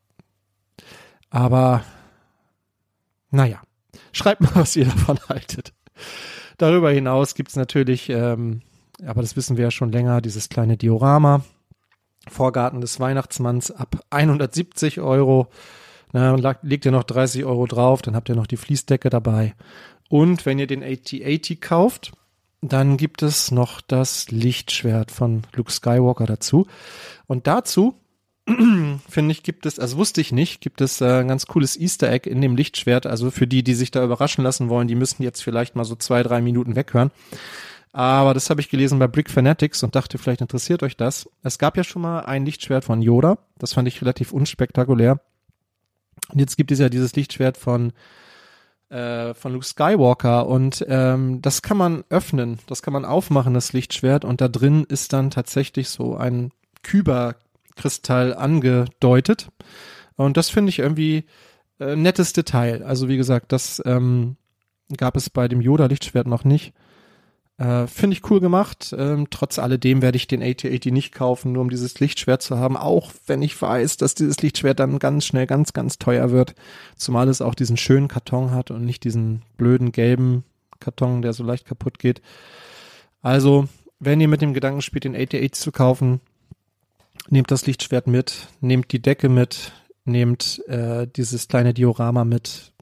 Aber 1.29 1.83
naja, 3.29 3.61
schreibt 4.11 4.41
mal, 4.41 4.55
was 4.55 4.75
ihr 4.75 4.85
davon 4.85 5.19
haltet. 5.29 5.73
Darüber 6.57 6.89
hinaus 6.89 7.35
gibt's 7.35 7.55
natürlich, 7.55 8.09
ähm, 8.09 8.61
aber 9.05 9.21
das 9.21 9.35
wissen 9.35 9.57
wir 9.57 9.65
ja 9.65 9.71
schon 9.71 9.91
länger, 9.91 10.21
dieses 10.21 10.49
kleine 10.49 10.77
Diorama. 10.77 11.43
Vorgarten 12.27 12.81
des 12.81 12.99
Weihnachtsmanns 12.99 13.71
ab 13.71 14.01
170 14.09 14.99
Euro. 14.99 15.47
Na, 16.13 16.35
legt 16.61 16.85
ihr 16.85 16.91
noch 16.91 17.03
30 17.03 17.45
Euro 17.45 17.65
drauf, 17.65 18.01
dann 18.01 18.15
habt 18.15 18.29
ihr 18.29 18.35
noch 18.35 18.47
die 18.47 18.57
Fließdecke 18.57 19.09
dabei. 19.09 19.55
Und 20.09 20.45
wenn 20.45 20.59
ihr 20.59 20.67
den 20.67 20.83
AT-80 20.83 21.59
kauft, 21.59 22.11
dann 22.61 22.97
gibt 22.97 23.21
es 23.21 23.51
noch 23.51 23.81
das 23.81 24.31
Lichtschwert 24.31 25.11
von 25.11 25.43
Luke 25.55 25.71
Skywalker 25.71 26.25
dazu. 26.25 26.65
Und 27.27 27.45
dazu, 27.45 27.95
finde 29.09 29.31
ich, 29.31 29.43
gibt 29.43 29.65
es, 29.65 29.79
also 29.79 29.97
wusste 29.97 30.21
ich 30.21 30.31
nicht, 30.31 30.61
gibt 30.61 30.81
es 30.81 31.01
äh, 31.01 31.19
ein 31.19 31.27
ganz 31.27 31.45
cooles 31.45 31.77
Easter 31.77 32.09
Egg 32.09 32.29
in 32.29 32.41
dem 32.41 32.55
Lichtschwert. 32.55 33.05
Also 33.05 33.29
für 33.29 33.47
die, 33.47 33.63
die 33.63 33.73
sich 33.73 33.91
da 33.91 34.03
überraschen 34.03 34.43
lassen 34.43 34.69
wollen, 34.69 34.87
die 34.87 34.95
müssen 34.95 35.23
jetzt 35.23 35.43
vielleicht 35.43 35.75
mal 35.75 35.85
so 35.85 35.95
zwei, 35.95 36.23
drei 36.23 36.41
Minuten 36.41 36.75
weghören. 36.75 37.11
Aber 37.91 38.33
das 38.33 38.49
habe 38.49 38.61
ich 38.61 38.69
gelesen 38.69 38.99
bei 38.99 39.07
Brick 39.07 39.29
Fanatics 39.29 39.83
und 39.83 39.95
dachte, 39.95 40.17
vielleicht 40.17 40.41
interessiert 40.41 40.83
euch 40.83 40.97
das. 40.97 41.29
Es 41.43 41.57
gab 41.57 41.77
ja 41.77 41.83
schon 41.83 42.01
mal 42.01 42.21
ein 42.21 42.45
Lichtschwert 42.45 42.85
von 42.85 43.01
Yoda. 43.01 43.39
Das 43.57 43.73
fand 43.73 43.87
ich 43.87 44.01
relativ 44.01 44.33
unspektakulär. 44.33 45.19
Und 46.31 46.39
jetzt 46.39 46.57
gibt 46.57 46.71
es 46.71 46.79
ja 46.79 46.89
dieses 46.89 47.15
Lichtschwert 47.15 47.57
von 47.57 47.93
äh, 48.89 49.33
von 49.33 49.53
Luke 49.53 49.65
Skywalker 49.65 50.47
und 50.47 50.85
ähm, 50.87 51.41
das 51.41 51.61
kann 51.61 51.75
man 51.75 52.05
öffnen, 52.09 52.59
das 52.67 52.81
kann 52.81 52.93
man 52.93 53.03
aufmachen, 53.03 53.53
das 53.53 53.73
Lichtschwert 53.73 54.23
und 54.23 54.39
da 54.39 54.47
drin 54.47 54.85
ist 54.87 55.11
dann 55.11 55.29
tatsächlich 55.29 55.89
so 55.89 56.15
ein 56.15 56.51
Kyberkristall 56.83 58.33
angedeutet 58.33 59.49
und 60.15 60.37
das 60.37 60.49
finde 60.49 60.69
ich 60.69 60.79
irgendwie 60.79 61.25
äh, 61.79 61.97
nettes 61.97 62.31
Detail. 62.31 62.83
Also 62.83 63.09
wie 63.09 63.17
gesagt, 63.17 63.51
das 63.51 63.81
ähm, 63.85 64.37
gab 64.95 65.17
es 65.17 65.29
bei 65.29 65.47
dem 65.47 65.61
Yoda 65.61 65.87
Lichtschwert 65.87 66.27
noch 66.27 66.45
nicht. 66.45 66.73
Äh, 67.57 67.87
Finde 67.87 68.15
ich 68.15 68.29
cool 68.29 68.39
gemacht. 68.39 68.93
Ähm, 68.97 69.27
trotz 69.31 69.57
alledem 69.57 70.01
werde 70.01 70.17
ich 70.17 70.27
den 70.27 70.43
AT-80 70.43 70.91
nicht 70.91 71.13
kaufen, 71.13 71.53
nur 71.53 71.63
um 71.63 71.69
dieses 71.69 71.99
Lichtschwert 71.99 72.41
zu 72.41 72.57
haben, 72.57 72.77
auch 72.77 73.11
wenn 73.25 73.41
ich 73.41 73.59
weiß, 73.59 73.97
dass 73.97 74.13
dieses 74.13 74.41
Lichtschwert 74.41 74.79
dann 74.79 74.99
ganz 74.99 75.25
schnell 75.25 75.47
ganz, 75.47 75.73
ganz 75.73 75.97
teuer 75.97 76.31
wird. 76.31 76.53
Zumal 76.95 77.27
es 77.29 77.41
auch 77.41 77.55
diesen 77.55 77.77
schönen 77.77 78.07
Karton 78.07 78.51
hat 78.51 78.69
und 78.69 78.85
nicht 78.85 79.03
diesen 79.03 79.41
blöden 79.57 79.91
gelben 79.91 80.43
Karton, 80.79 81.23
der 81.23 81.33
so 81.33 81.43
leicht 81.43 81.65
kaputt 81.65 81.97
geht. 81.97 82.21
Also, 83.23 83.67
wenn 83.99 84.21
ihr 84.21 84.27
mit 84.27 84.41
dem 84.41 84.53
Gedanken 84.53 84.83
spielt, 84.83 85.05
den 85.05 85.15
AT-80 85.15 85.51
zu 85.53 85.71
kaufen, 85.71 86.21
nehmt 87.29 87.49
das 87.49 87.65
Lichtschwert 87.65 88.05
mit, 88.05 88.47
nehmt 88.61 88.91
die 88.91 89.01
Decke 89.01 89.29
mit, 89.29 89.71
nehmt 90.05 90.63
äh, 90.67 91.07
dieses 91.07 91.47
kleine 91.47 91.73
Diorama 91.73 92.23
mit. 92.23 92.73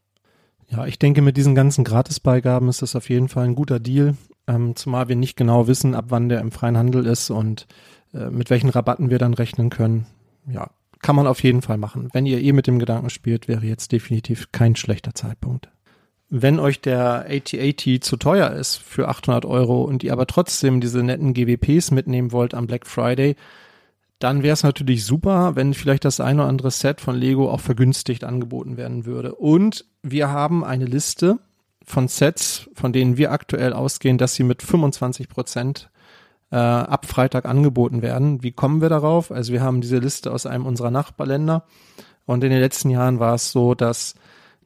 Ja, 0.67 0.85
ich 0.85 0.99
denke, 0.99 1.21
mit 1.21 1.37
diesen 1.37 1.55
ganzen 1.55 1.85
Gratisbeigaben 1.85 2.67
ist 2.67 2.81
das 2.81 2.97
auf 2.97 3.09
jeden 3.09 3.29
Fall 3.29 3.45
ein 3.45 3.55
guter 3.55 3.79
Deal 3.79 4.17
ähm, 4.47 4.75
zumal 4.75 5.07
wir 5.09 5.15
nicht 5.15 5.37
genau 5.37 5.67
wissen, 5.67 5.95
ab 5.95 6.05
wann 6.09 6.29
der 6.29 6.41
im 6.41 6.51
freien 6.51 6.77
Handel 6.77 7.05
ist 7.05 7.29
und 7.29 7.67
äh, 8.13 8.29
mit 8.29 8.49
welchen 8.49 8.69
Rabatten 8.69 9.09
wir 9.09 9.19
dann 9.19 9.33
rechnen 9.33 9.69
können. 9.69 10.05
Ja, 10.47 10.69
kann 11.01 11.15
man 11.15 11.27
auf 11.27 11.43
jeden 11.43 11.61
Fall 11.61 11.77
machen. 11.77 12.09
Wenn 12.13 12.25
ihr 12.25 12.41
eh 12.41 12.51
mit 12.51 12.67
dem 12.67 12.79
Gedanken 12.79 13.09
spielt, 13.09 13.47
wäre 13.47 13.65
jetzt 13.65 13.91
definitiv 13.91 14.51
kein 14.51 14.75
schlechter 14.75 15.13
Zeitpunkt. 15.13 15.69
Wenn 16.29 16.59
euch 16.59 16.81
der 16.81 17.27
AT-AT 17.29 18.03
zu 18.03 18.17
teuer 18.17 18.51
ist 18.51 18.77
für 18.77 19.07
800 19.07 19.45
Euro 19.45 19.83
und 19.83 20.03
ihr 20.03 20.11
aber 20.11 20.25
trotzdem 20.25 20.81
diese 20.81 21.03
netten 21.03 21.33
GWPs 21.33 21.91
mitnehmen 21.91 22.31
wollt 22.31 22.55
am 22.55 22.65
Black 22.65 22.87
Friday, 22.87 23.35
dann 24.19 24.43
wäre 24.43 24.53
es 24.53 24.63
natürlich 24.63 25.05
super, 25.05 25.55
wenn 25.55 25.73
vielleicht 25.73 26.05
das 26.05 26.19
ein 26.19 26.39
oder 26.39 26.49
andere 26.49 26.71
Set 26.71 27.01
von 27.01 27.15
Lego 27.15 27.51
auch 27.51 27.59
vergünstigt 27.59 28.23
angeboten 28.23 28.77
werden 28.77 29.05
würde. 29.05 29.35
Und 29.35 29.85
wir 30.01 30.29
haben 30.29 30.63
eine 30.63 30.85
Liste 30.85 31.37
von 31.85 32.07
Sets, 32.07 32.69
von 32.73 32.93
denen 32.93 33.17
wir 33.17 33.31
aktuell 33.31 33.73
ausgehen, 33.73 34.17
dass 34.17 34.35
sie 34.35 34.43
mit 34.43 34.63
25 34.63 35.29
Prozent 35.29 35.89
äh, 36.51 36.55
ab 36.57 37.05
Freitag 37.05 37.45
angeboten 37.45 38.01
werden. 38.01 38.43
Wie 38.43 38.51
kommen 38.51 38.81
wir 38.81 38.89
darauf? 38.89 39.31
Also 39.31 39.53
wir 39.53 39.61
haben 39.61 39.81
diese 39.81 39.97
Liste 39.97 40.31
aus 40.31 40.45
einem 40.45 40.65
unserer 40.65 40.91
Nachbarländer 40.91 41.65
und 42.25 42.43
in 42.43 42.49
den 42.49 42.59
letzten 42.59 42.89
Jahren 42.89 43.19
war 43.19 43.35
es 43.35 43.51
so, 43.51 43.75
dass 43.75 44.15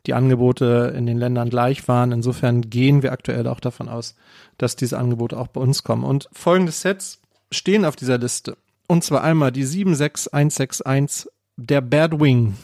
die 0.06 0.14
Angebote 0.14 0.94
in 0.96 1.06
den 1.06 1.18
Ländern 1.18 1.50
gleich 1.50 1.88
waren. 1.88 2.12
Insofern 2.12 2.70
gehen 2.70 3.04
wir 3.04 3.12
aktuell 3.12 3.48
auch 3.48 3.60
davon 3.60 3.90
aus, 3.90 4.16
dass 4.58 4.76
diese 4.76 4.98
Angebote 4.98 5.38
auch 5.38 5.48
bei 5.48 5.60
uns 5.60 5.84
kommen. 5.84 6.04
Und 6.04 6.30
folgende 6.32 6.72
Sets 6.72 7.20
stehen 7.52 7.86
auf 7.86 7.96
dieser 7.96 8.18
Liste. 8.18 8.58
Und 8.88 9.04
zwar 9.04 9.24
einmal 9.24 9.52
die 9.52 9.66
76161 9.66 11.30
der 11.58 11.82
Bad 11.82 12.20
Wing 12.20 12.56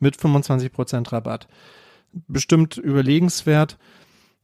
mit 0.00 0.16
25% 0.16 1.12
Rabatt 1.12 1.46
bestimmt 2.28 2.76
überlegenswert. 2.76 3.78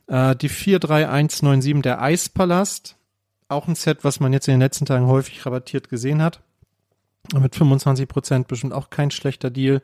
Äh, 0.06 0.36
die 0.36 0.48
43197, 0.48 1.82
der 1.82 2.02
Eispalast. 2.02 2.96
Auch 3.48 3.68
ein 3.68 3.74
Set, 3.74 4.04
was 4.04 4.20
man 4.20 4.32
jetzt 4.32 4.48
in 4.48 4.54
den 4.54 4.60
letzten 4.60 4.86
Tagen 4.86 5.06
häufig 5.06 5.44
rabattiert 5.44 5.88
gesehen 5.88 6.22
hat. 6.22 6.40
Mit 7.34 7.54
25 7.54 8.08
Prozent 8.08 8.48
bestimmt 8.48 8.72
auch 8.72 8.90
kein 8.90 9.10
schlechter 9.10 9.50
Deal. 9.50 9.82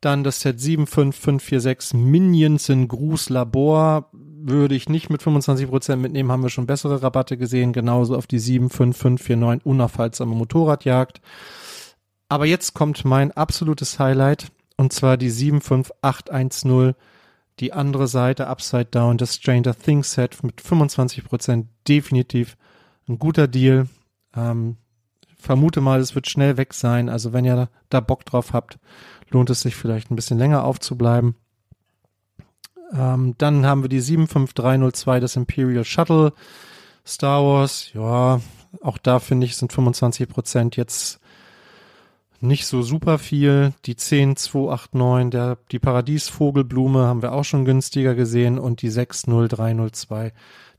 Dann 0.00 0.24
das 0.24 0.40
Set 0.40 0.60
75546 0.60 1.94
Minions 1.94 2.68
in 2.68 2.88
Gruß 2.88 3.28
Labor 3.28 4.10
würde 4.12 4.74
ich 4.74 4.88
nicht 4.88 5.10
mit 5.10 5.22
25 5.22 5.68
Prozent 5.68 6.00
mitnehmen, 6.00 6.32
haben 6.32 6.42
wir 6.42 6.48
schon 6.48 6.66
bessere 6.66 7.02
Rabatte 7.02 7.36
gesehen, 7.36 7.72
genauso 7.72 8.16
auf 8.16 8.26
die 8.26 8.38
75549 8.38 9.66
unaufhaltsame 9.66 10.34
Motorradjagd. 10.34 11.20
Aber 12.28 12.46
jetzt 12.46 12.74
kommt 12.74 13.04
mein 13.04 13.32
absolutes 13.32 13.98
Highlight 13.98 14.46
und 14.80 14.94
zwar 14.94 15.18
die 15.18 15.28
75810 15.28 16.94
die 17.58 17.74
andere 17.74 18.08
Seite, 18.08 18.46
Upside 18.46 18.86
Down, 18.86 19.18
das 19.18 19.34
Stranger 19.34 19.74
Things 19.74 20.12
Set 20.12 20.42
mit 20.42 20.62
25% 20.62 21.66
definitiv 21.86 22.56
ein 23.06 23.18
guter 23.18 23.46
Deal. 23.46 23.88
Ähm, 24.34 24.78
vermute 25.38 25.82
mal, 25.82 26.00
es 26.00 26.14
wird 26.14 26.30
schnell 26.30 26.56
weg 26.56 26.72
sein. 26.72 27.10
Also 27.10 27.34
wenn 27.34 27.44
ihr 27.44 27.68
da 27.90 28.00
Bock 28.00 28.24
drauf 28.24 28.54
habt, 28.54 28.78
lohnt 29.28 29.50
es 29.50 29.60
sich 29.60 29.76
vielleicht 29.76 30.10
ein 30.10 30.16
bisschen 30.16 30.38
länger 30.38 30.64
aufzubleiben. 30.64 31.34
Ähm, 32.94 33.34
dann 33.36 33.66
haben 33.66 33.82
wir 33.82 33.90
die 33.90 34.00
75302, 34.00 35.20
das 35.20 35.36
Imperial 35.36 35.84
Shuttle. 35.84 36.32
Star 37.06 37.44
Wars, 37.44 37.90
ja, 37.92 38.40
auch 38.80 38.96
da 38.96 39.18
finde 39.18 39.44
ich, 39.44 39.58
sind 39.58 39.74
25% 39.74 40.78
jetzt 40.78 41.20
nicht 42.40 42.66
so 42.66 42.82
super 42.82 43.18
viel. 43.18 43.72
Die 43.86 43.96
10289, 43.96 45.30
der, 45.30 45.58
die 45.70 45.78
Paradiesvogelblume 45.78 47.06
haben 47.06 47.22
wir 47.22 47.32
auch 47.32 47.44
schon 47.44 47.64
günstiger 47.64 48.14
gesehen 48.14 48.58
und 48.58 48.82
die 48.82 48.90
60302, 48.90 50.32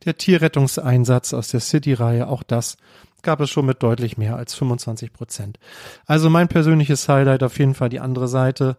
der 0.06 0.18
Tierrettungseinsatz 0.18 1.34
aus 1.34 1.50
der 1.50 1.60
City-Reihe, 1.60 2.28
auch 2.28 2.44
das 2.44 2.78
gab 3.22 3.40
es 3.40 3.50
schon 3.50 3.66
mit 3.66 3.84
deutlich 3.84 4.18
mehr 4.18 4.36
als 4.36 4.56
25 4.56 5.14
Prozent. 5.14 5.60
Also 6.06 6.30
mein 6.30 6.48
persönliches 6.48 7.08
Highlight 7.08 7.44
auf 7.44 7.60
jeden 7.60 7.76
Fall 7.76 7.90
die 7.90 8.00
andere 8.00 8.28
Seite. 8.28 8.78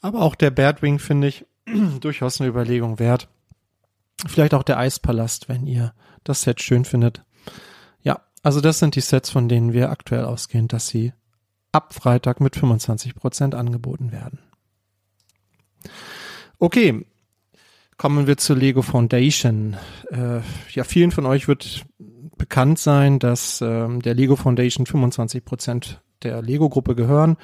Aber 0.00 0.22
auch 0.22 0.34
der 0.34 0.50
Batwing 0.50 0.98
finde 0.98 1.28
ich 1.28 1.46
durchaus 2.00 2.40
eine 2.40 2.48
Überlegung 2.48 2.98
wert. 2.98 3.28
Vielleicht 4.26 4.54
auch 4.54 4.62
der 4.62 4.78
Eispalast, 4.78 5.48
wenn 5.48 5.66
ihr 5.66 5.92
das 6.22 6.42
Set 6.42 6.62
schön 6.62 6.84
findet. 6.84 7.22
Ja, 8.02 8.20
also 8.42 8.60
das 8.60 8.78
sind 8.78 8.96
die 8.96 9.00
Sets, 9.00 9.30
von 9.30 9.48
denen 9.48 9.72
wir 9.72 9.90
aktuell 9.90 10.24
ausgehen, 10.24 10.68
dass 10.68 10.88
sie 10.88 11.12
ab 11.74 11.94
Freitag 11.94 12.40
mit 12.40 12.56
25 12.56 13.14
Prozent 13.14 13.54
angeboten 13.54 14.12
werden. 14.12 14.38
Okay, 16.58 17.04
kommen 17.96 18.26
wir 18.26 18.36
zur 18.36 18.56
Lego 18.56 18.82
Foundation. 18.82 19.76
Äh, 20.10 20.40
ja, 20.70 20.84
vielen 20.84 21.10
von 21.10 21.26
euch 21.26 21.48
wird 21.48 21.84
bekannt 22.36 22.78
sein, 22.78 23.18
dass 23.18 23.60
ähm, 23.60 24.02
der 24.02 24.14
Lego 24.14 24.36
Foundation 24.36 24.86
25 24.86 25.44
Prozent 25.44 26.00
der 26.22 26.42
Lego-Gruppe 26.42 26.94
gehören 26.94 27.36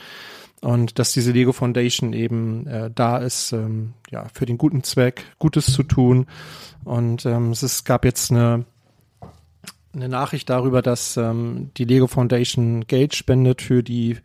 und 0.60 0.98
dass 0.98 1.12
diese 1.12 1.32
Lego 1.32 1.52
Foundation 1.52 2.12
eben 2.12 2.66
äh, 2.66 2.90
da 2.94 3.18
ist, 3.18 3.52
ähm, 3.52 3.94
ja, 4.10 4.26
für 4.32 4.46
den 4.46 4.58
guten 4.58 4.82
Zweck, 4.82 5.24
Gutes 5.38 5.72
zu 5.72 5.82
tun. 5.82 6.26
Und 6.84 7.26
ähm, 7.26 7.50
es 7.50 7.62
ist, 7.62 7.84
gab 7.84 8.04
jetzt 8.04 8.30
eine, 8.30 8.64
eine 9.94 10.08
Nachricht 10.08 10.50
darüber, 10.50 10.82
dass 10.82 11.16
ähm, 11.16 11.70
die 11.76 11.84
Lego 11.84 12.06
Foundation 12.06 12.86
Geld 12.86 13.14
spendet 13.14 13.62
für 13.62 13.82
die 13.82 14.18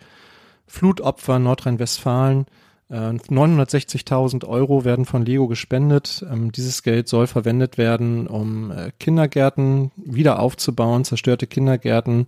Flutopfer 0.67 1.39
Nordrhein-Westfalen. 1.39 2.45
960.000 2.89 4.43
äh, 4.43 4.47
Euro 4.47 4.85
werden 4.85 5.05
von 5.05 5.25
Lego 5.25 5.47
gespendet. 5.47 6.23
Ähm, 6.29 6.51
dieses 6.51 6.83
Geld 6.83 7.07
soll 7.07 7.25
verwendet 7.25 7.79
werden, 7.79 8.27
um 8.27 8.71
äh, 8.71 8.91
Kindergärten 8.99 9.91
wieder 9.95 10.39
aufzubauen, 10.39 11.03
zerstörte 11.03 11.47
Kindergärten 11.47 12.27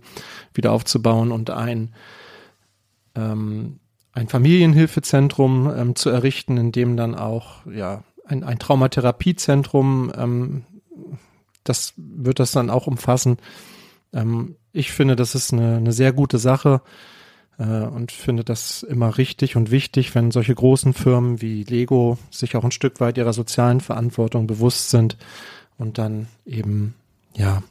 wieder 0.52 0.72
aufzubauen 0.72 1.30
und 1.30 1.50
ein, 1.50 1.94
ähm, 3.14 3.78
ein 4.12 4.26
Familienhilfezentrum 4.26 5.72
ähm, 5.76 5.94
zu 5.94 6.10
errichten, 6.10 6.56
in 6.56 6.72
dem 6.72 6.96
dann 6.96 7.14
auch 7.14 7.64
ja, 7.66 8.02
ein, 8.24 8.42
ein 8.42 8.58
Traumatherapiezentrum, 8.58 10.12
ähm, 10.16 10.64
das 11.68 11.94
wird 11.96 12.40
das 12.40 12.52
dann 12.52 12.70
auch 12.70 12.86
umfassen. 12.86 13.38
Ähm, 14.12 14.56
ich 14.72 14.92
finde, 14.92 15.16
das 15.16 15.34
ist 15.34 15.52
eine, 15.52 15.76
eine 15.76 15.92
sehr 15.92 16.12
gute 16.12 16.38
Sache 16.38 16.80
äh, 17.58 17.64
und 17.64 18.12
finde 18.12 18.44
das 18.44 18.82
immer 18.82 19.18
richtig 19.18 19.56
und 19.56 19.70
wichtig, 19.70 20.14
wenn 20.14 20.30
solche 20.30 20.54
großen 20.54 20.94
Firmen 20.94 21.40
wie 21.42 21.64
Lego 21.64 22.18
sich 22.30 22.56
auch 22.56 22.64
ein 22.64 22.72
Stück 22.72 23.00
weit 23.00 23.18
ihrer 23.18 23.32
sozialen 23.32 23.80
Verantwortung 23.80 24.46
bewusst 24.46 24.90
sind 24.90 25.16
und 25.76 25.98
dann 25.98 26.28
eben 26.46 26.94
ja 27.36 27.62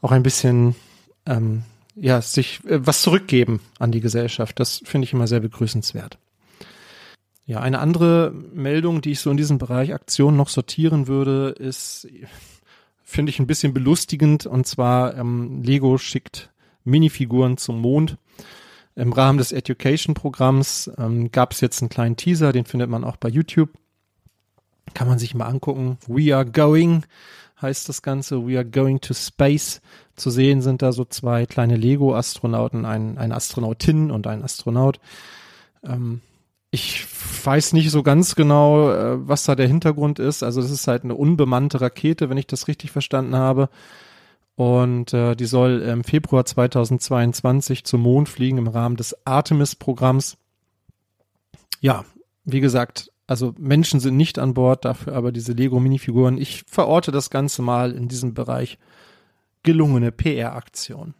auch 0.00 0.12
ein 0.12 0.22
bisschen 0.22 0.74
ähm, 1.26 1.62
ja 1.94 2.20
sich 2.20 2.64
äh, 2.66 2.84
was 2.86 3.02
zurückgeben 3.02 3.60
an 3.78 3.92
die 3.92 4.00
Gesellschaft. 4.00 4.58
Das 4.60 4.82
finde 4.84 5.04
ich 5.06 5.12
immer 5.12 5.26
sehr 5.26 5.40
begrüßenswert. 5.40 6.18
Ja, 7.46 7.60
eine 7.60 7.78
andere 7.78 8.30
Meldung, 8.52 9.00
die 9.00 9.12
ich 9.12 9.20
so 9.20 9.30
in 9.30 9.38
diesem 9.38 9.56
Bereich 9.56 9.94
Aktion 9.94 10.36
noch 10.36 10.50
sortieren 10.50 11.06
würde, 11.06 11.48
ist, 11.58 12.06
finde 13.08 13.30
ich 13.30 13.38
ein 13.38 13.46
bisschen 13.46 13.72
belustigend, 13.72 14.44
und 14.44 14.66
zwar 14.66 15.16
ähm, 15.16 15.62
Lego 15.62 15.96
schickt 15.96 16.52
Minifiguren 16.84 17.56
zum 17.56 17.80
Mond. 17.80 18.18
Im 18.96 19.14
Rahmen 19.14 19.38
des 19.38 19.50
Education-Programms 19.50 20.90
ähm, 20.98 21.32
gab 21.32 21.52
es 21.52 21.62
jetzt 21.62 21.80
einen 21.80 21.88
kleinen 21.88 22.16
Teaser, 22.16 22.52
den 22.52 22.66
findet 22.66 22.90
man 22.90 23.04
auch 23.04 23.16
bei 23.16 23.30
YouTube. 23.30 23.70
Kann 24.92 25.08
man 25.08 25.18
sich 25.18 25.34
mal 25.34 25.46
angucken. 25.46 25.96
We 26.06 26.36
are 26.36 26.44
going 26.44 27.04
heißt 27.62 27.88
das 27.88 28.02
Ganze. 28.02 28.46
We 28.46 28.56
are 28.56 28.64
going 28.64 29.00
to 29.00 29.14
space. 29.14 29.80
Zu 30.14 30.28
sehen 30.28 30.60
sind 30.60 30.82
da 30.82 30.92
so 30.92 31.06
zwei 31.06 31.46
kleine 31.46 31.76
Lego-Astronauten, 31.76 32.84
ein, 32.84 33.16
eine 33.16 33.34
Astronautin 33.34 34.10
und 34.10 34.26
ein 34.26 34.42
Astronaut. 34.42 35.00
Ähm, 35.82 36.20
ich 36.70 37.06
weiß 37.44 37.72
nicht 37.72 37.90
so 37.90 38.02
ganz 38.02 38.34
genau, 38.34 38.90
äh, 38.90 39.26
was 39.26 39.44
da 39.44 39.54
der 39.54 39.68
Hintergrund 39.68 40.18
ist. 40.18 40.42
Also 40.42 40.60
das 40.60 40.70
ist 40.70 40.86
halt 40.86 41.04
eine 41.04 41.14
unbemannte 41.14 41.80
Rakete, 41.80 42.28
wenn 42.28 42.36
ich 42.36 42.46
das 42.46 42.68
richtig 42.68 42.90
verstanden 42.90 43.36
habe. 43.36 43.70
Und 44.54 45.14
äh, 45.14 45.34
die 45.36 45.46
soll 45.46 45.80
im 45.82 46.04
Februar 46.04 46.44
2022 46.44 47.84
zum 47.84 48.02
Mond 48.02 48.28
fliegen 48.28 48.58
im 48.58 48.66
Rahmen 48.66 48.96
des 48.96 49.16
Artemis-Programms. 49.24 50.36
Ja, 51.80 52.04
wie 52.44 52.60
gesagt, 52.60 53.12
also 53.28 53.54
Menschen 53.56 54.00
sind 54.00 54.16
nicht 54.16 54.38
an 54.38 54.54
Bord, 54.54 54.84
dafür 54.84 55.14
aber 55.14 55.32
diese 55.32 55.52
Lego-Minifiguren. 55.52 56.38
Ich 56.38 56.64
verorte 56.66 57.12
das 57.12 57.30
Ganze 57.30 57.62
mal 57.62 57.92
in 57.92 58.08
diesem 58.08 58.34
Bereich 58.34 58.78
gelungene 59.62 60.10
PR-Aktion. 60.10 61.14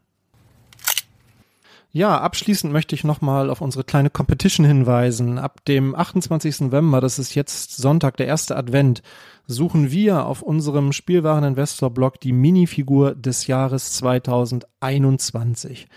Ja, 1.90 2.20
abschließend 2.20 2.70
möchte 2.70 2.94
ich 2.94 3.02
nochmal 3.02 3.48
auf 3.48 3.62
unsere 3.62 3.82
kleine 3.82 4.10
Competition 4.10 4.66
hinweisen. 4.66 5.38
Ab 5.38 5.64
dem 5.64 5.94
28. 5.94 6.60
November, 6.60 7.00
das 7.00 7.18
ist 7.18 7.34
jetzt 7.34 7.78
Sonntag, 7.78 8.18
der 8.18 8.26
erste 8.26 8.56
Advent, 8.56 9.02
suchen 9.46 9.90
wir 9.90 10.26
auf 10.26 10.42
unserem 10.42 10.92
Spielwareninvestor-Blog 10.92 12.20
die 12.20 12.32
Minifigur 12.32 13.14
des 13.14 13.46
Jahres 13.46 13.92
2021. 13.94 15.88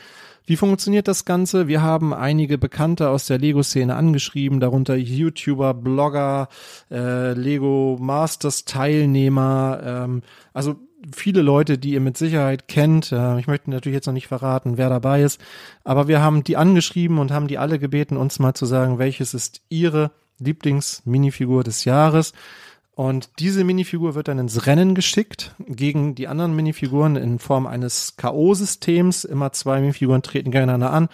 Wie 0.45 0.55
funktioniert 0.55 1.09
das 1.09 1.25
Ganze? 1.25 1.67
Wir 1.67 1.81
haben 1.81 2.13
einige 2.13 2.57
Bekannte 2.57 3.09
aus 3.09 3.25
der 3.25 3.37
Lego-Szene 3.37 3.95
angeschrieben, 3.95 4.61
darunter 4.61 4.95
YouTuber, 4.95 5.73
Blogger, 5.73 6.47
äh, 6.89 7.33
Lego 7.33 7.97
Masters 7.99 8.63
Teilnehmer, 8.63 9.81
ähm, 9.83 10.21
also 10.53 10.77
viele 11.13 11.41
Leute, 11.41 11.77
die 11.77 11.93
ihr 11.93 12.01
mit 12.01 12.17
Sicherheit 12.17 12.67
kennt. 12.67 13.11
Äh, 13.11 13.39
ich 13.39 13.47
möchte 13.47 13.69
natürlich 13.69 13.95
jetzt 13.95 14.05
noch 14.05 14.13
nicht 14.13 14.27
verraten, 14.27 14.77
wer 14.77 14.89
dabei 14.89 15.23
ist, 15.23 15.41
aber 15.83 16.07
wir 16.07 16.21
haben 16.21 16.43
die 16.43 16.57
angeschrieben 16.57 17.17
und 17.17 17.31
haben 17.31 17.47
die 17.47 17.57
alle 17.57 17.79
gebeten, 17.79 18.17
uns 18.17 18.39
mal 18.39 18.53
zu 18.53 18.65
sagen, 18.65 18.99
welches 18.99 19.33
ist 19.33 19.61
ihre 19.69 20.11
Lieblings-Minifigur 20.39 21.63
des 21.63 21.85
Jahres. 21.85 22.33
Und 22.93 23.29
diese 23.39 23.63
Minifigur 23.63 24.15
wird 24.15 24.27
dann 24.27 24.37
ins 24.37 24.67
Rennen 24.67 24.95
geschickt 24.95 25.55
gegen 25.65 26.13
die 26.13 26.27
anderen 26.27 26.55
Minifiguren 26.55 27.15
in 27.15 27.39
Form 27.39 27.65
eines 27.65 28.17
K.O.-Systems. 28.17 29.25
Immer 29.25 29.53
zwei 29.53 29.79
Minifiguren 29.79 30.21
treten 30.21 30.51
gegeneinander 30.51 30.91
an. 30.91 31.09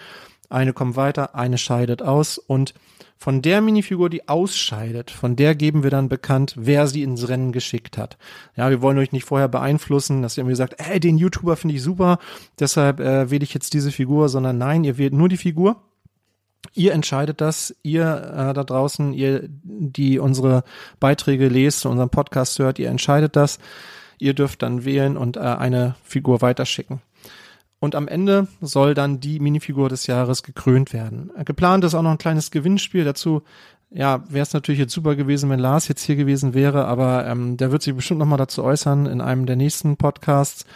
Eine 0.50 0.72
kommt 0.72 0.96
weiter, 0.96 1.34
eine 1.34 1.56
scheidet 1.56 2.02
aus 2.02 2.38
und 2.38 2.74
von 3.18 3.42
der 3.42 3.60
Minifigur, 3.60 4.10
die 4.10 4.28
ausscheidet, 4.28 5.10
von 5.10 5.34
der 5.34 5.56
geben 5.56 5.82
wir 5.82 5.90
dann 5.90 6.08
bekannt, 6.08 6.54
wer 6.56 6.86
sie 6.86 7.02
ins 7.02 7.28
Rennen 7.28 7.50
geschickt 7.50 7.98
hat. 7.98 8.16
Ja, 8.56 8.70
wir 8.70 8.80
wollen 8.80 8.96
euch 8.96 9.10
nicht 9.10 9.24
vorher 9.24 9.48
beeinflussen, 9.48 10.22
dass 10.22 10.38
ihr 10.38 10.44
mir 10.44 10.54
sagt, 10.54 10.76
ey, 10.78 11.00
den 11.00 11.18
YouTuber 11.18 11.56
finde 11.56 11.74
ich 11.74 11.82
super, 11.82 12.18
deshalb 12.60 13.00
äh, 13.00 13.28
wähle 13.28 13.42
ich 13.42 13.54
jetzt 13.54 13.74
diese 13.74 13.90
Figur, 13.90 14.28
sondern 14.28 14.56
nein, 14.56 14.84
ihr 14.84 14.98
wählt 14.98 15.12
nur 15.12 15.28
die 15.28 15.36
Figur. 15.36 15.82
Ihr 16.74 16.92
entscheidet 16.92 17.40
das, 17.40 17.74
ihr 17.82 18.04
äh, 18.04 18.54
da 18.54 18.62
draußen, 18.64 19.12
ihr, 19.12 19.48
die 19.48 20.20
unsere 20.20 20.62
Beiträge 21.00 21.48
lest, 21.48 21.86
unseren 21.86 22.10
Podcast 22.10 22.58
hört, 22.60 22.78
ihr 22.78 22.88
entscheidet 22.88 23.34
das. 23.34 23.58
Ihr 24.18 24.34
dürft 24.34 24.62
dann 24.62 24.84
wählen 24.84 25.16
und 25.16 25.36
äh, 25.36 25.40
eine 25.40 25.96
Figur 26.04 26.40
weiterschicken. 26.40 27.00
Und 27.80 27.94
am 27.94 28.08
Ende 28.08 28.48
soll 28.60 28.94
dann 28.94 29.20
die 29.20 29.38
Minifigur 29.38 29.88
des 29.88 30.06
Jahres 30.06 30.42
gekrönt 30.42 30.92
werden. 30.92 31.30
Geplant 31.44 31.84
ist 31.84 31.94
auch 31.94 32.02
noch 32.02 32.10
ein 32.10 32.18
kleines 32.18 32.50
Gewinnspiel 32.50 33.04
dazu. 33.04 33.42
Ja, 33.90 34.24
wäre 34.28 34.42
es 34.42 34.52
natürlich 34.52 34.80
jetzt 34.80 34.92
super 34.92 35.16
gewesen, 35.16 35.48
wenn 35.48 35.60
Lars 35.60 35.88
jetzt 35.88 36.02
hier 36.02 36.16
gewesen 36.16 36.52
wäre, 36.54 36.86
aber 36.86 37.26
ähm, 37.26 37.56
der 37.56 37.72
wird 37.72 37.82
sich 37.82 37.94
bestimmt 37.94 38.18
nochmal 38.18 38.36
dazu 38.36 38.62
äußern 38.62 39.06
in 39.06 39.20
einem 39.20 39.46
der 39.46 39.56
nächsten 39.56 39.96
Podcasts, 39.96 40.66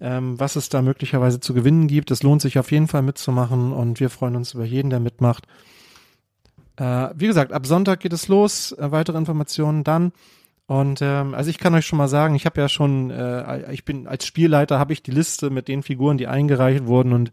ähm, 0.00 0.38
was 0.38 0.56
es 0.56 0.68
da 0.68 0.82
möglicherweise 0.82 1.40
zu 1.40 1.54
gewinnen 1.54 1.86
gibt. 1.86 2.10
Es 2.10 2.22
lohnt 2.22 2.42
sich 2.42 2.58
auf 2.58 2.70
jeden 2.70 2.88
Fall 2.88 3.02
mitzumachen 3.02 3.72
und 3.72 4.00
wir 4.00 4.10
freuen 4.10 4.36
uns 4.36 4.52
über 4.52 4.64
jeden, 4.64 4.90
der 4.90 5.00
mitmacht. 5.00 5.46
Äh, 6.76 7.10
wie 7.14 7.26
gesagt, 7.26 7.52
ab 7.52 7.66
Sonntag 7.66 8.00
geht 8.00 8.12
es 8.12 8.28
los. 8.28 8.72
Äh, 8.72 8.90
weitere 8.90 9.16
Informationen 9.16 9.84
dann. 9.84 10.12
Und 10.72 11.02
ähm, 11.02 11.34
also 11.34 11.50
ich 11.50 11.58
kann 11.58 11.74
euch 11.74 11.84
schon 11.84 11.98
mal 11.98 12.08
sagen, 12.08 12.34
ich 12.34 12.46
habe 12.46 12.58
ja 12.58 12.66
schon, 12.66 13.10
äh, 13.10 13.70
ich 13.74 13.84
bin 13.84 14.06
als 14.06 14.24
Spielleiter 14.24 14.78
habe 14.78 14.94
ich 14.94 15.02
die 15.02 15.10
Liste 15.10 15.50
mit 15.50 15.68
den 15.68 15.82
Figuren, 15.82 16.16
die 16.16 16.28
eingereicht 16.28 16.86
wurden 16.86 17.12
und 17.12 17.30